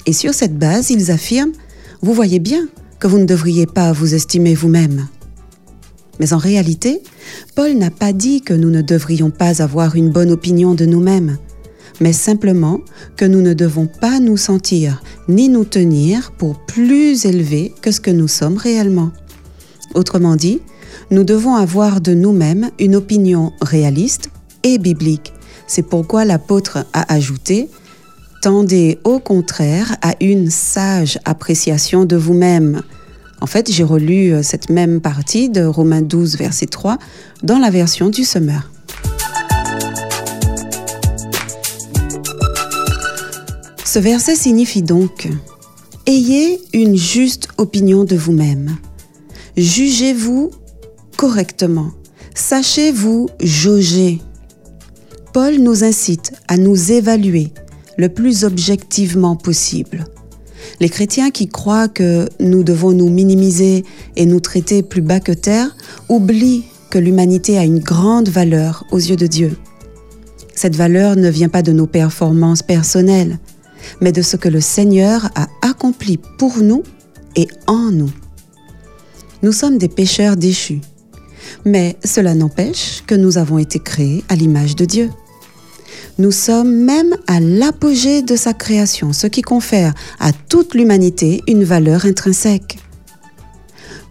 [0.07, 1.53] Et sur cette base, ils affirment,
[2.01, 2.69] vous voyez bien
[3.01, 5.09] que vous ne devriez pas vous estimer vous-même.
[6.21, 7.03] Mais en réalité,
[7.57, 11.39] Paul n'a pas dit que nous ne devrions pas avoir une bonne opinion de nous-mêmes,
[12.01, 12.79] mais simplement
[13.17, 18.01] que nous ne devons pas nous sentir ni nous tenir pour plus élevés que ce
[18.01, 19.11] que nous sommes réellement.
[19.95, 20.61] Autrement dit,
[21.11, 24.31] nous devons avoir de nous-mêmes une opinion réaliste
[24.63, 25.32] et biblique.
[25.75, 27.71] C'est pourquoi l'apôtre a ajouté
[28.43, 32.83] Tendez au contraire à une sage appréciation de vous-même.
[33.41, 36.99] En fait, j'ai relu euh, cette même partie de Romains 12, verset 3
[37.43, 38.71] dans la version du Summer.
[43.83, 45.31] Ce verset signifie donc
[46.05, 48.77] Ayez une juste opinion de vous-même.
[49.57, 50.51] Jugez-vous
[51.17, 51.93] correctement.
[52.35, 54.21] Sachez-vous jauger.
[55.33, 57.53] Paul nous incite à nous évaluer
[57.97, 60.05] le plus objectivement possible.
[60.79, 63.85] Les chrétiens qui croient que nous devons nous minimiser
[64.17, 65.75] et nous traiter plus bas que terre
[66.11, 69.57] oublient que l'humanité a une grande valeur aux yeux de Dieu.
[70.55, 73.39] Cette valeur ne vient pas de nos performances personnelles,
[74.03, 76.83] mais de ce que le Seigneur a accompli pour nous
[77.37, 78.13] et en nous.
[79.43, 80.83] Nous sommes des pécheurs déchus,
[81.65, 85.11] mais cela n'empêche que nous avons été créés à l'image de Dieu.
[86.19, 91.65] Nous sommes même à l'apogée de sa création, ce qui confère à toute l'humanité une
[91.65, 92.79] valeur intrinsèque.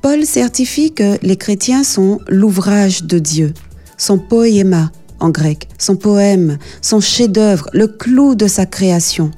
[0.01, 3.53] Paul certifie que les chrétiens sont l'ouvrage de Dieu,
[3.97, 9.31] son poéma en grec, son poème, son chef-d'œuvre, le clou de sa création.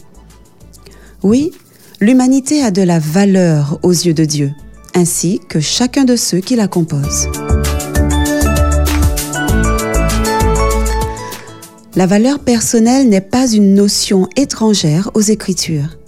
[1.21, 1.51] Oui,
[1.99, 4.51] l'humanité a de la valeur aux yeux de Dieu,
[4.95, 7.27] ainsi que chacun de ceux qui la composent.
[11.95, 15.99] La valeur personnelle n'est pas une notion étrangère aux Écritures.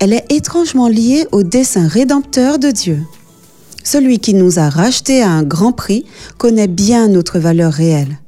[0.00, 2.98] Elle est étrangement liée au dessein rédempteur de Dieu.
[3.84, 6.04] Celui qui nous a rachetés à un grand prix
[6.38, 8.18] connaît bien notre valeur réelle.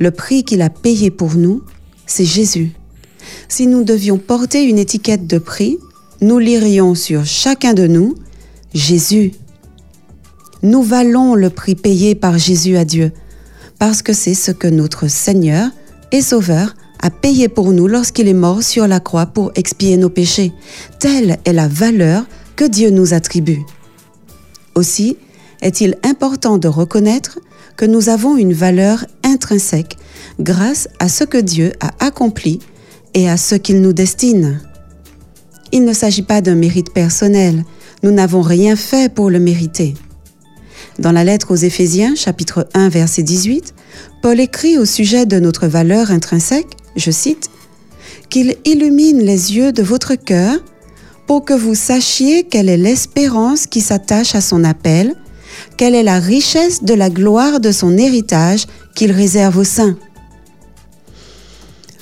[0.00, 1.62] Le prix qu'il a payé pour nous,
[2.06, 2.72] c'est Jésus.
[3.48, 5.78] Si nous devions porter une étiquette de prix,
[6.22, 8.16] nous lirions sur chacun de nous
[8.74, 9.32] Jésus.
[10.64, 13.12] Nous valons le prix payé par Jésus à Dieu
[13.86, 15.68] parce que c'est ce que notre Seigneur
[16.10, 20.08] et Sauveur a payé pour nous lorsqu'il est mort sur la croix pour expier nos
[20.08, 20.54] péchés.
[21.00, 22.24] Telle est la valeur
[22.56, 23.60] que Dieu nous attribue.
[24.74, 25.18] Aussi
[25.60, 27.40] est-il important de reconnaître
[27.76, 29.98] que nous avons une valeur intrinsèque
[30.40, 32.60] grâce à ce que Dieu a accompli
[33.12, 34.62] et à ce qu'il nous destine.
[35.72, 37.66] Il ne s'agit pas d'un mérite personnel,
[38.02, 39.92] nous n'avons rien fait pour le mériter.
[40.98, 43.74] Dans la lettre aux Éphésiens, chapitre 1, verset 18,
[44.22, 47.50] Paul écrit au sujet de notre valeur intrinsèque, je cite,
[48.30, 50.56] Qu'il illumine les yeux de votre cœur
[51.26, 55.14] pour que vous sachiez quelle est l'espérance qui s'attache à son appel,
[55.76, 59.96] quelle est la richesse de la gloire de son héritage qu'il réserve aux saints.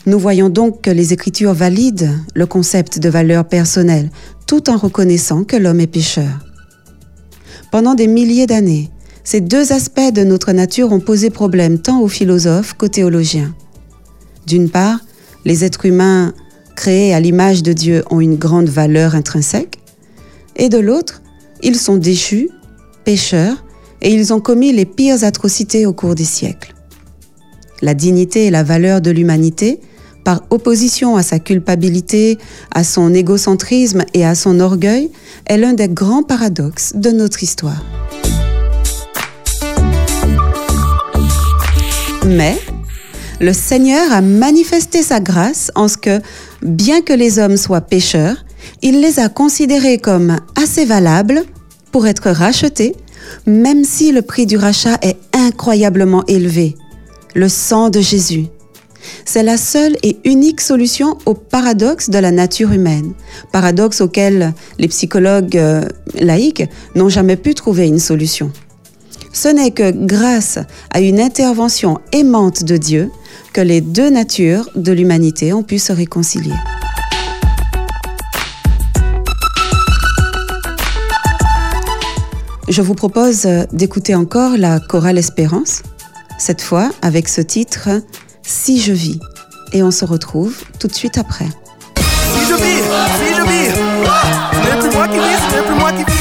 [0.04, 4.10] Nous voyons donc que les Écritures valident le concept de valeur personnelle,
[4.46, 6.51] tout en reconnaissant que l'homme est pécheur
[7.72, 8.90] pendant des milliers d'années.
[9.24, 13.54] Ces deux aspects de notre nature ont posé problème tant aux philosophes qu'aux théologiens.
[14.46, 15.00] D'une part,
[15.44, 16.34] les êtres humains
[16.76, 19.78] créés à l'image de Dieu ont une grande valeur intrinsèque,
[20.56, 21.22] et de l'autre,
[21.62, 22.50] ils sont déchus,
[23.04, 23.64] pécheurs,
[24.02, 26.74] et ils ont commis les pires atrocités au cours des siècles.
[27.80, 29.80] La dignité et la valeur de l'humanité
[30.24, 32.38] par opposition à sa culpabilité,
[32.74, 35.10] à son égocentrisme et à son orgueil,
[35.46, 37.82] est l'un des grands paradoxes de notre histoire.
[42.24, 42.56] Mais
[43.40, 46.20] le Seigneur a manifesté sa grâce en ce que,
[46.62, 48.44] bien que les hommes soient pécheurs,
[48.82, 51.42] il les a considérés comme assez valables
[51.90, 52.94] pour être rachetés,
[53.46, 56.76] même si le prix du rachat est incroyablement élevé,
[57.34, 58.46] le sang de Jésus.
[59.24, 63.12] C'est la seule et unique solution au paradoxe de la nature humaine,
[63.52, 65.82] paradoxe auquel les psychologues euh,
[66.14, 68.50] laïques n'ont jamais pu trouver une solution.
[69.32, 70.58] Ce n'est que grâce
[70.90, 73.10] à une intervention aimante de Dieu
[73.52, 76.54] que les deux natures de l'humanité ont pu se réconcilier.
[82.68, 85.82] Je vous propose d'écouter encore la chorale Espérance,
[86.38, 87.88] cette fois avec ce titre
[88.42, 89.20] si je vis.
[89.72, 91.46] Et on se retrouve tout de suite après.
[91.96, 92.82] Si je vis,
[93.18, 93.70] si je vis,
[94.06, 96.11] ah, plus moi qui vis, plus moi qui vis.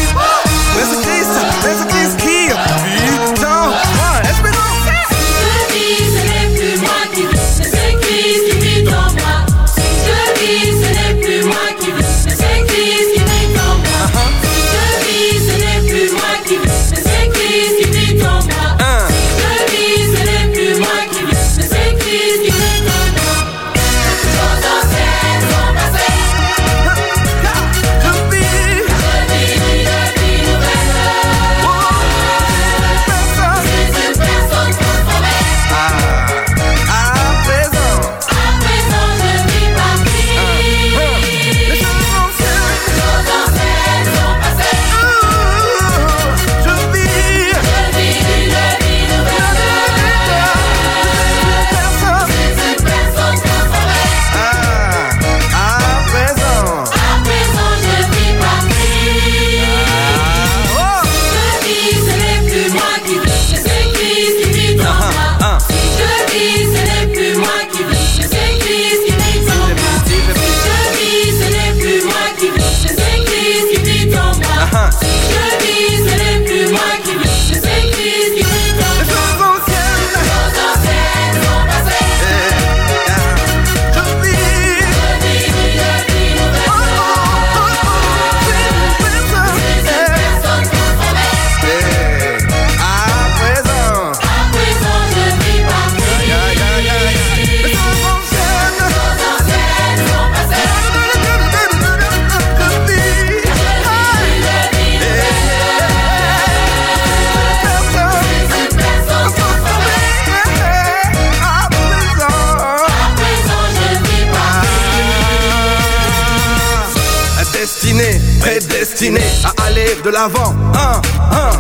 [118.42, 120.54] prédestiné à aller de l'avant.
[120.76, 121.52] Hein, hein.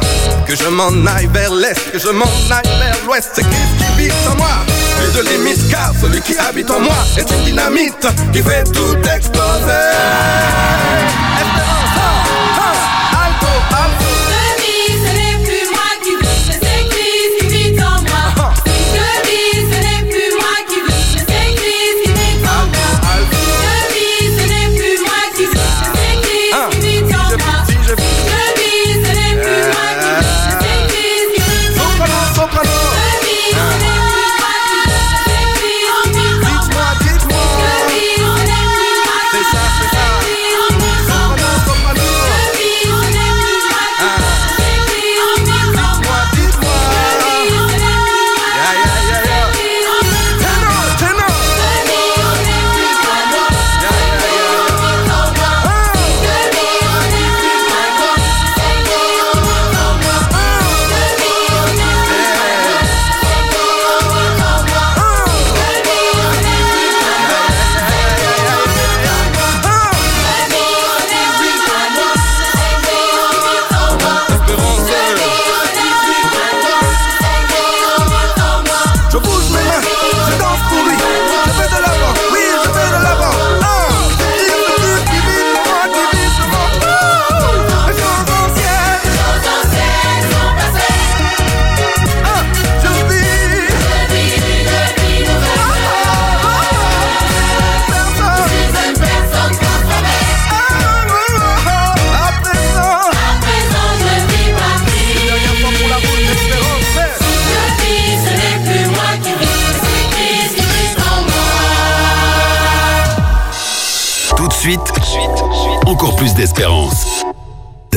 [0.47, 3.29] Que je m'en aille vers l'est, que je m'en aille vers l'ouest.
[3.34, 4.49] C'est Christ qui vit en moi?
[5.03, 8.97] Et de l'émise car celui qui habite en moi est une dynamite qui fait tout
[9.15, 9.71] exploser.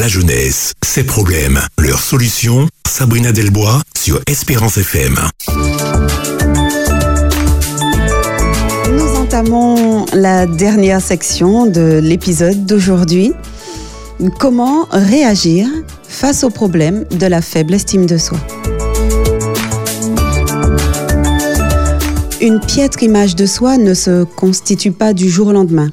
[0.04, 2.68] La jeunesse, ses problèmes, leurs solutions.
[2.86, 5.18] Sabrina Delbois sur Espérance FM.
[8.92, 13.32] Nous entamons la dernière section de l'épisode d'aujourd'hui.
[14.38, 15.68] Comment réagir
[16.06, 18.36] face au problème de la faible estime de soi?
[22.42, 25.88] Une piètre image de soi ne se constitue pas du jour au lendemain.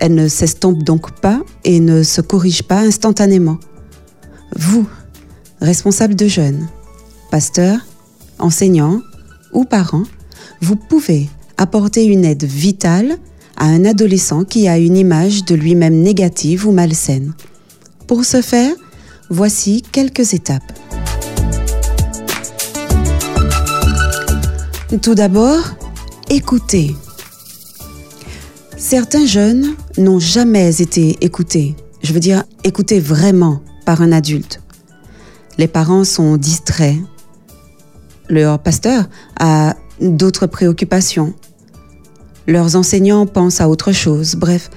[0.00, 3.58] Elle ne s'estompe donc pas et ne se corrige pas instantanément.
[4.56, 4.86] Vous,
[5.60, 6.68] responsable de jeunes,
[7.32, 7.80] pasteur,
[8.38, 9.02] enseignant
[9.52, 10.04] ou parent,
[10.60, 13.18] vous pouvez apporter une aide vitale
[13.56, 17.34] à un adolescent qui a une image de lui-même négative ou malsaine.
[18.06, 18.72] Pour ce faire,
[19.30, 20.72] voici quelques étapes.
[25.02, 25.60] Tout d'abord,
[26.30, 26.94] écoutez.
[28.76, 31.76] Certains jeunes n'ont jamais été écoutés.
[32.02, 34.62] Je veux dire, écoutés vraiment par un adulte.
[35.58, 36.98] Les parents sont distraits.
[38.28, 39.08] Leur pasteur
[39.40, 41.34] a d'autres préoccupations.
[42.46, 44.36] Leurs enseignants pensent à autre chose.
[44.36, 44.70] Bref,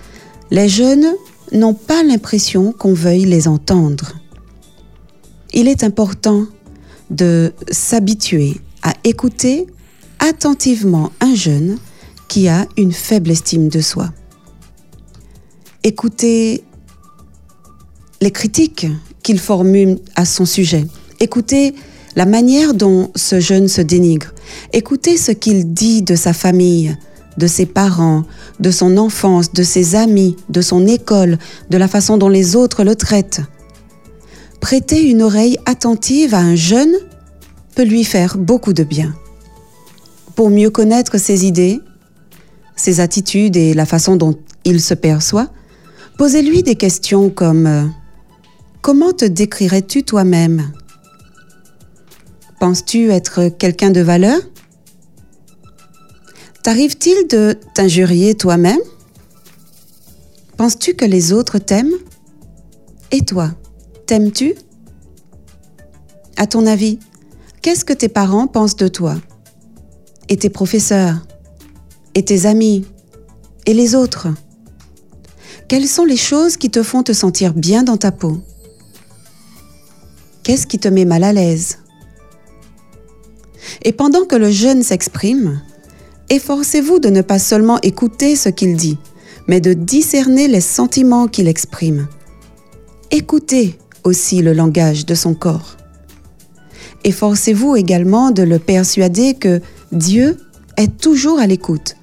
[0.49, 1.07] les jeunes
[1.51, 4.13] n'ont pas l'impression qu'on veuille les entendre.
[5.53, 6.45] Il est important
[7.09, 9.67] de s'habituer à écouter
[10.19, 11.77] attentivement un jeune
[12.27, 14.09] qui a une faible estime de soi.
[15.83, 16.63] Écoutez
[18.21, 18.85] les critiques
[19.23, 20.85] qu'il formule à son sujet.
[21.19, 21.73] Écoutez
[22.15, 24.27] la manière dont ce jeune se dénigre.
[24.73, 26.95] Écoutez ce qu'il dit de sa famille,
[27.37, 28.25] de ses parents,
[28.59, 31.39] de son enfance, de ses amis, de son école,
[31.71, 33.41] de la façon dont les autres le traitent.
[34.59, 36.93] Prêter une oreille attentive à un jeune
[37.73, 39.15] peut lui faire beaucoup de bien.
[40.35, 41.79] Pour mieux connaître ses idées,
[42.75, 45.49] ses attitudes et la façon dont il se perçoit,
[46.21, 47.87] posez-lui des questions comme euh,
[48.83, 50.71] Comment te décrirais-tu toi-même?
[52.59, 54.39] Penses-tu être quelqu'un de valeur?
[56.61, 58.77] T'arrive-t-il de t'injurier toi-même?
[60.57, 61.97] Penses-tu que les autres t'aiment?
[63.09, 63.49] Et toi,
[64.05, 64.53] t'aimes-tu?
[66.37, 66.99] À ton avis,
[67.63, 69.15] qu'est-ce que tes parents pensent de toi?
[70.29, 71.25] Et tes professeurs?
[72.13, 72.85] Et tes amis?
[73.65, 74.27] Et les autres?
[75.71, 78.41] Quelles sont les choses qui te font te sentir bien dans ta peau?
[80.43, 81.77] Qu'est-ce qui te met mal à l'aise?
[83.83, 85.61] Et pendant que le jeune s'exprime,
[86.29, 88.97] efforcez-vous de ne pas seulement écouter ce qu'il dit,
[89.47, 92.09] mais de discerner les sentiments qu'il exprime.
[93.09, 95.77] Écoutez aussi le langage de son corps.
[97.05, 99.61] Efforcez-vous également de le persuader que
[99.93, 100.35] Dieu
[100.75, 101.95] est toujours à l'écoute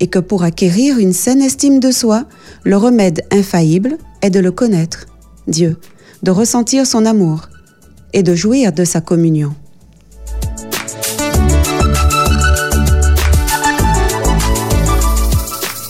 [0.00, 2.24] et que pour acquérir une saine estime de soi,
[2.64, 5.06] le remède infaillible est de le connaître,
[5.46, 5.76] Dieu,
[6.22, 7.48] de ressentir son amour
[8.12, 9.54] et de jouir de sa communion.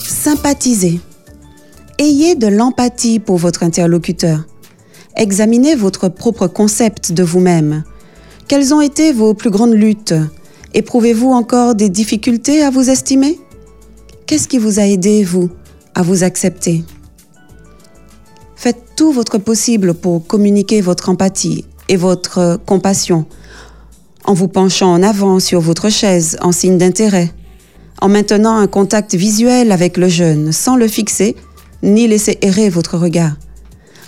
[0.05, 0.99] Sympathisez.
[1.97, 4.45] Ayez de l'empathie pour votre interlocuteur.
[5.15, 7.83] Examinez votre propre concept de vous-même.
[8.47, 10.13] Quelles ont été vos plus grandes luttes?
[10.73, 13.39] Éprouvez-vous encore des difficultés à vous estimer?
[14.31, 15.49] Qu'est-ce qui vous a aidé, vous,
[15.93, 16.85] à vous accepter?
[18.55, 23.25] Faites tout votre possible pour communiquer votre empathie et votre compassion
[24.23, 27.29] en vous penchant en avant sur votre chaise en signe d'intérêt,
[27.99, 31.35] en maintenant un contact visuel avec le jeune sans le fixer
[31.83, 33.35] ni laisser errer votre regard,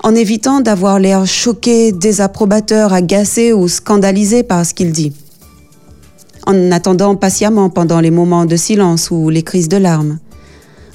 [0.04, 5.12] en évitant d'avoir l'air choqué, désapprobateur, agacé ou scandalisé par ce qu'il dit
[6.46, 10.20] en attendant patiemment pendant les moments de silence ou les crises de larmes,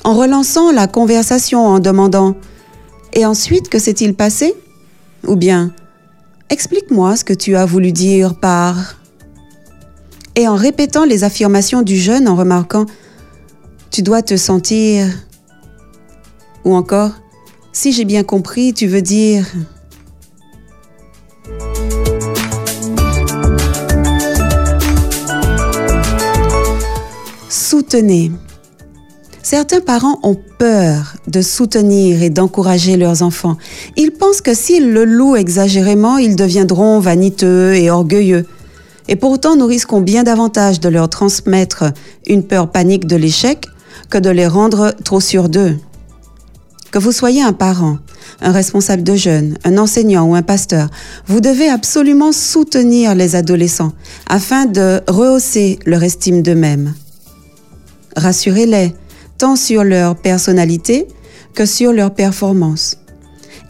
[0.05, 2.31] en relançant la conversation en demandant⁇
[3.15, 4.55] Et ensuite, que s'est-il passé?⁇
[5.29, 5.67] ou bien⁇
[6.51, 8.77] Explique-moi ce que tu as voulu dire par...⁇
[10.35, 12.85] et en répétant les affirmations du jeune en remarquant⁇
[13.91, 15.07] Tu dois te sentir...⁇
[16.65, 17.09] ou encore⁇
[17.73, 19.45] Si j'ai bien compris, tu veux dire...⁇
[27.71, 28.33] Soutenez.
[29.43, 33.59] Certains parents ont peur de soutenir et d'encourager leurs enfants.
[33.99, 38.47] Ils pensent que s'ils le louent exagérément, ils deviendront vaniteux et orgueilleux.
[39.07, 41.85] Et pourtant, nous risquons bien davantage de leur transmettre
[42.27, 43.67] une peur panique de l'échec
[44.09, 45.77] que de les rendre trop sûrs d'eux.
[46.91, 47.99] Que vous soyez un parent,
[48.41, 50.89] un responsable de jeunes, un enseignant ou un pasteur,
[51.27, 53.93] vous devez absolument soutenir les adolescents
[54.27, 56.95] afin de rehausser leur estime d'eux-mêmes
[58.19, 58.95] rassurez-les,
[59.39, 61.07] tant sur leur personnalité
[61.55, 62.99] que sur leur performance.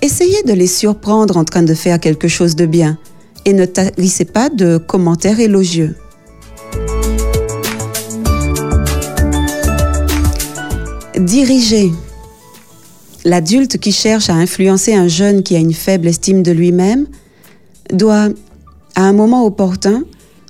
[0.02, 2.98] Essayez de les surprendre en train de faire quelque chose de bien
[3.44, 5.96] et ne tarissez pas de commentaires élogieux.
[11.18, 11.90] Diriger.
[13.24, 17.06] L'adulte qui cherche à influencer un jeune qui a une faible estime de lui-même
[17.92, 18.28] doit,
[18.94, 20.04] à un moment opportun,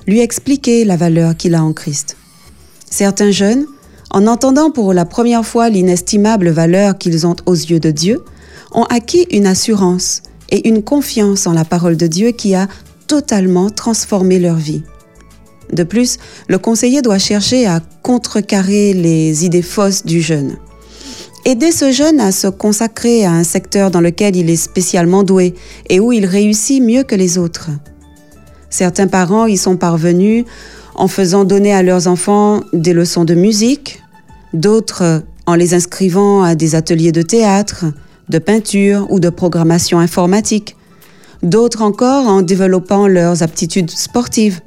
[0.06, 2.16] lui expliquer la valeur qu'il a en Christ.
[2.90, 3.66] Certains jeunes,
[4.10, 8.24] en entendant pour la première fois l'inestimable valeur qu'ils ont aux yeux de Dieu,
[8.72, 12.68] ont acquis une assurance et une confiance en la parole de Dieu qui a
[13.06, 14.82] totalement transformé leur vie.
[15.72, 20.56] De plus, le conseiller doit chercher à contrecarrer les idées fausses du jeune.
[21.44, 25.54] Aider ce jeune à se consacrer à un secteur dans lequel il est spécialement doué
[25.88, 27.70] et où il réussit mieux que les autres.
[28.70, 30.44] Certains parents y sont parvenus
[30.98, 34.02] en faisant donner à leurs enfants des leçons de musique,
[34.52, 37.86] d'autres en les inscrivant à des ateliers de théâtre,
[38.28, 40.76] de peinture ou de programmation informatique,
[41.44, 44.60] d'autres encore en développant leurs aptitudes sportives.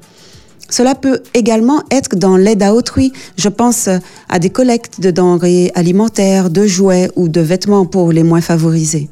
[0.70, 3.12] Cela peut également être dans l'aide à autrui.
[3.38, 3.90] Je pense
[4.30, 9.10] à des collectes de denrées alimentaires, de jouets ou de vêtements pour les moins favorisés.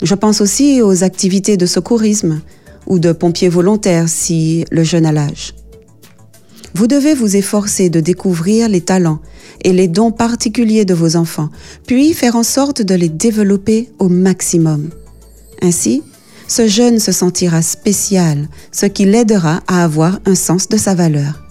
[0.00, 2.40] Je pense aussi aux activités de secourisme
[2.86, 5.52] ou de pompiers volontaires si le jeune a l'âge.
[6.74, 9.20] Vous devez vous efforcer de découvrir les talents
[9.62, 11.50] et les dons particuliers de vos enfants,
[11.86, 14.90] puis faire en sorte de les développer au maximum.
[15.62, 16.02] Ainsi,
[16.48, 21.44] ce jeune se sentira spécial, ce qui l'aidera à avoir un sens de sa valeur.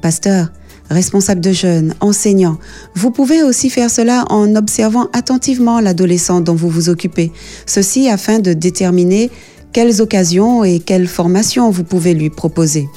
[0.00, 0.50] Pasteur,
[0.90, 2.58] responsable de jeunes, enseignant,
[2.94, 7.32] vous pouvez aussi faire cela en observant attentivement l'adolescent dont vous vous occupez,
[7.66, 9.30] ceci afin de déterminer
[9.72, 12.88] quelles occasions et quelles formations vous pouvez lui proposer.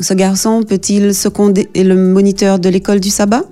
[0.00, 3.44] Ce garçon peut-il seconder le moniteur de l'école du sabbat?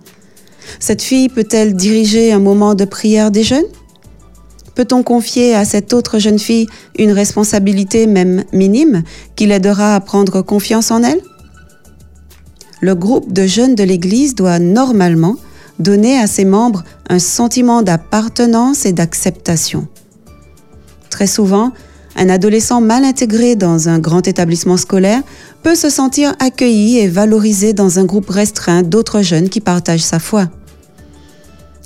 [0.79, 3.65] Cette fille peut-elle diriger un moment de prière des jeunes?
[4.75, 6.67] Peut-on confier à cette autre jeune fille
[6.99, 9.05] une responsabilité même minime
[9.37, 11.21] qui l'aidera à prendre confiance en elle?
[12.81, 15.37] Le groupe de jeunes de l'Église doit normalement
[15.79, 19.87] donner à ses membres un sentiment d'appartenance et d'acceptation.
[21.09, 21.73] Très souvent,
[22.17, 25.23] un adolescent mal intégré dans un grand établissement scolaire
[25.65, 30.19] peut se sentir accueilli et valorisé dans un groupe restreint d'autres jeunes qui partagent sa
[30.19, 30.51] foi.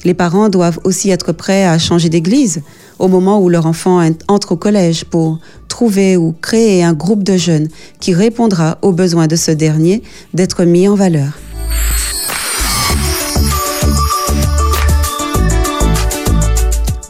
[0.04, 2.60] Les parents doivent aussi être prêts à changer d'église
[2.98, 7.36] au moment où leur enfant entre au collège pour trouver ou créer un groupe de
[7.36, 7.68] jeunes
[8.00, 10.02] qui répondra aux besoins de ce dernier
[10.34, 11.38] d'être mis en valeur.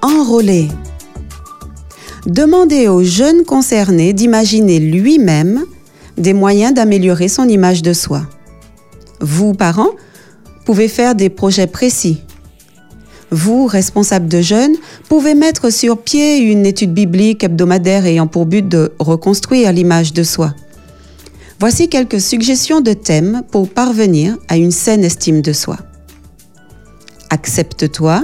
[0.03, 0.69] Enrôler.
[2.27, 5.65] Demandez au jeune concerné d'imaginer lui-même
[6.19, 8.23] des moyens d'améliorer son image de soi.
[9.21, 9.91] Vous, parents,
[10.65, 12.23] pouvez faire des projets précis
[13.31, 14.77] vous, responsable de jeunes,
[15.09, 20.23] pouvez mettre sur pied une étude biblique hebdomadaire ayant pour but de reconstruire l'image de
[20.23, 20.55] soi.
[21.61, 25.77] Voici quelques suggestions de thèmes pour parvenir à une saine estime de soi.
[27.31, 28.23] Accepte-toi,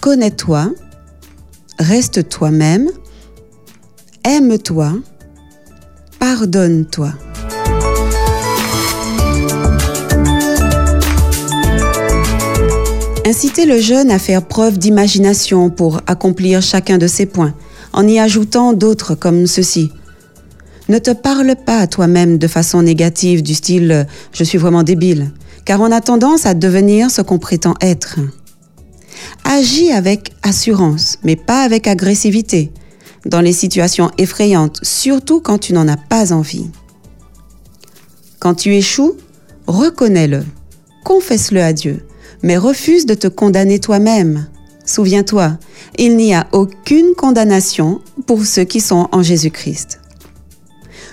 [0.00, 0.70] connais-toi,
[1.78, 2.88] reste toi-même,
[4.24, 4.94] aime-toi,
[6.22, 7.12] pardonne-toi.
[13.26, 17.54] Incitez le jeune à faire preuve d'imagination pour accomplir chacun de ses points,
[17.92, 19.90] en y ajoutant d'autres comme ceci.
[20.88, 25.32] Ne te parle pas à toi-même de façon négative du style⁇ je suis vraiment débile⁇
[25.64, 28.20] car on a tendance à devenir ce qu'on prétend être.
[29.42, 32.70] Agis avec assurance, mais pas avec agressivité,
[33.26, 36.66] dans les situations effrayantes, surtout quand tu n'en as pas envie.
[38.38, 39.16] Quand tu échoues,
[39.66, 40.44] reconnais-le,
[41.04, 42.04] confesse-le à Dieu
[42.42, 44.46] mais refuse de te condamner toi-même.
[44.84, 45.58] Souviens-toi,
[45.96, 50.00] il n'y a aucune condamnation pour ceux qui sont en Jésus-Christ.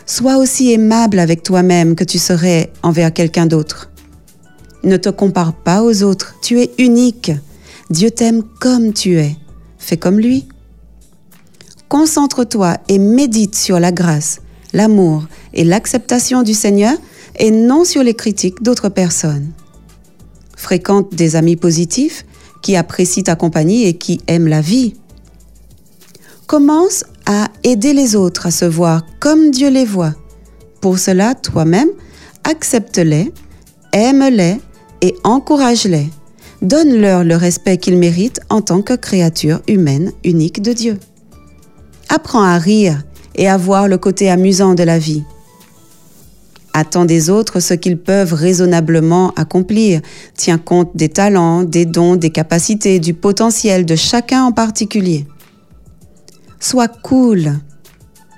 [0.06, 3.92] Sois aussi aimable avec toi-même que tu serais envers quelqu'un d'autre.
[4.84, 7.32] Ne te compare pas aux autres, tu es unique.
[7.92, 9.36] Dieu t'aime comme tu es.
[9.78, 10.48] Fais comme lui.
[11.90, 14.42] Concentre-toi et médite sur la grâce,
[14.74, 15.24] l'amour
[15.54, 16.96] et l'acceptation du Seigneur
[17.40, 19.52] et non sur les critiques d'autres personnes.
[20.56, 22.26] Fréquente des amis positifs
[22.62, 24.94] qui apprécient ta compagnie et qui aiment la vie.
[26.46, 30.14] Commence à aider les autres à se voir comme Dieu les voit.
[30.82, 31.90] Pour cela, toi-même,
[32.44, 33.34] accepte-les,
[33.94, 34.62] aime-les
[35.02, 36.10] et encourage-les.
[36.62, 41.00] Donne-leur le respect qu'ils méritent en tant que créature humaine unique de Dieu.
[42.10, 43.04] Apprends à rire
[43.36, 45.24] et à voir le côté amusant de la vie.
[46.74, 50.02] Attend des autres ce qu'ils peuvent raisonnablement accomplir.
[50.36, 55.26] Tient compte des talents, des dons, des capacités, du potentiel de chacun en particulier.
[56.60, 57.54] Sois cool.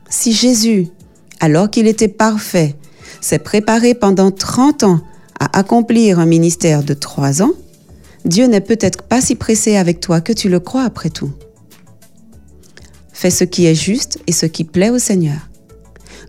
[0.10, 0.88] Si Jésus,
[1.40, 2.76] alors qu'il était parfait,
[3.20, 5.00] s'est préparé pendant 30 ans
[5.40, 7.54] à accomplir un ministère de 3 ans,
[8.26, 11.32] Dieu n'est peut-être pas si pressé avec toi que tu le crois après tout.
[13.22, 15.48] Fais ce qui est juste et ce qui plaît au Seigneur.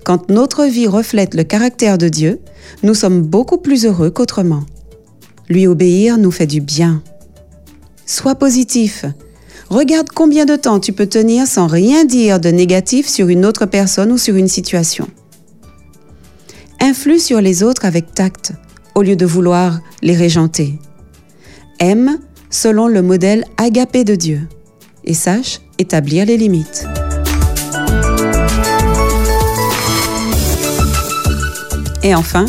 [0.05, 2.39] Quand notre vie reflète le caractère de Dieu,
[2.83, 4.65] nous sommes beaucoup plus heureux qu'autrement.
[5.49, 7.03] Lui obéir nous fait du bien.
[8.05, 9.07] Sois positif.
[9.71, 13.65] Regarde combien de temps tu peux tenir sans rien dire de négatif sur une autre
[13.65, 15.09] personne ou sur une situation.
[16.79, 18.53] Influe sur les autres avec tact
[18.95, 20.79] au lieu de vouloir les régenter.
[21.79, 22.19] Aime
[22.51, 24.47] selon le modèle agapé de Dieu
[25.05, 26.87] et sache établir les limites.
[32.03, 32.47] Et enfin,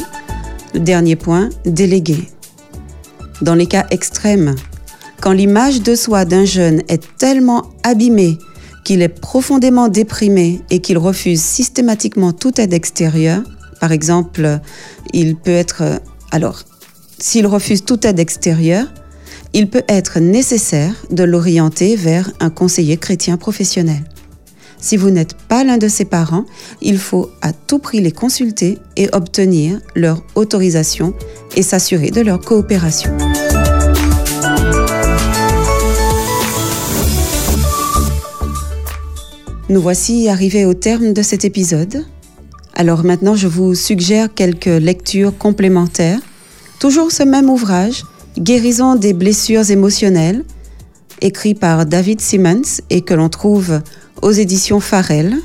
[0.73, 2.29] le dernier point, déléguer.
[3.41, 4.55] Dans les cas extrêmes,
[5.21, 8.37] quand l'image de soi d'un jeune est tellement abîmée
[8.83, 13.43] qu'il est profondément déprimé et qu'il refuse systématiquement toute aide extérieure,
[13.79, 14.59] par exemple,
[15.13, 15.83] il peut être...
[16.31, 16.63] Alors,
[17.19, 18.87] s'il refuse toute aide extérieure,
[19.53, 24.03] il peut être nécessaire de l'orienter vers un conseiller chrétien professionnel.
[24.79, 26.45] Si vous n'êtes pas l'un de ses parents,
[26.81, 31.13] il faut à tout prix les consulter et obtenir leur autorisation
[31.55, 33.15] et s'assurer de leur coopération.
[39.69, 42.05] Nous voici arrivés au terme de cet épisode.
[42.75, 46.19] Alors maintenant, je vous suggère quelques lectures complémentaires.
[46.79, 48.03] Toujours ce même ouvrage,
[48.37, 50.43] Guérison des blessures émotionnelles,
[51.21, 53.81] écrit par David Simmons et que l'on trouve
[54.21, 55.37] aux éditions Farel.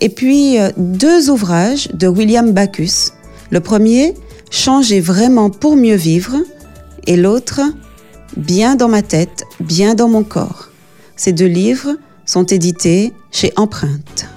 [0.00, 3.12] Et puis euh, deux ouvrages de William Bacchus.
[3.50, 4.14] Le premier,
[4.50, 6.36] Changer vraiment pour mieux vivre,
[7.06, 7.60] et l'autre,
[8.36, 10.68] Bien dans ma tête, bien dans mon corps.
[11.16, 11.96] Ces deux livres
[12.26, 14.28] sont édités chez Empreinte.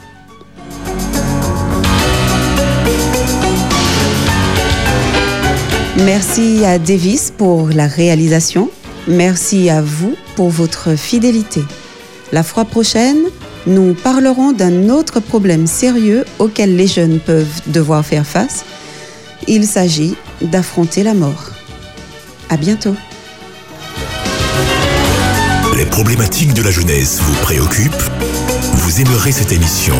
[6.06, 8.72] Merci à Davis pour la réalisation.
[9.08, 11.62] Merci à vous pour votre fidélité.
[12.32, 13.20] La fois prochaine,
[13.68, 18.66] nous parlerons d'un autre problème sérieux auquel les jeunes peuvent devoir faire face.
[19.47, 21.52] Il s'agit d'affronter la mort.
[22.49, 22.95] À bientôt.
[25.78, 28.30] Les problématiques de la jeunesse vous préoccupent?
[28.74, 29.95] Vous aimerez cette émission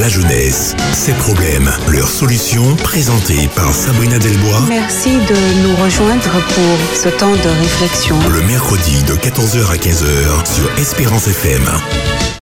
[0.00, 6.96] La jeunesse, ses problèmes, leurs solutions, présentées par Sabrina Delbois Merci de nous rejoindre pour
[6.96, 8.18] ce temps de réflexion.
[8.28, 11.62] le mercredi de 14h à 15h sur Espérance FM.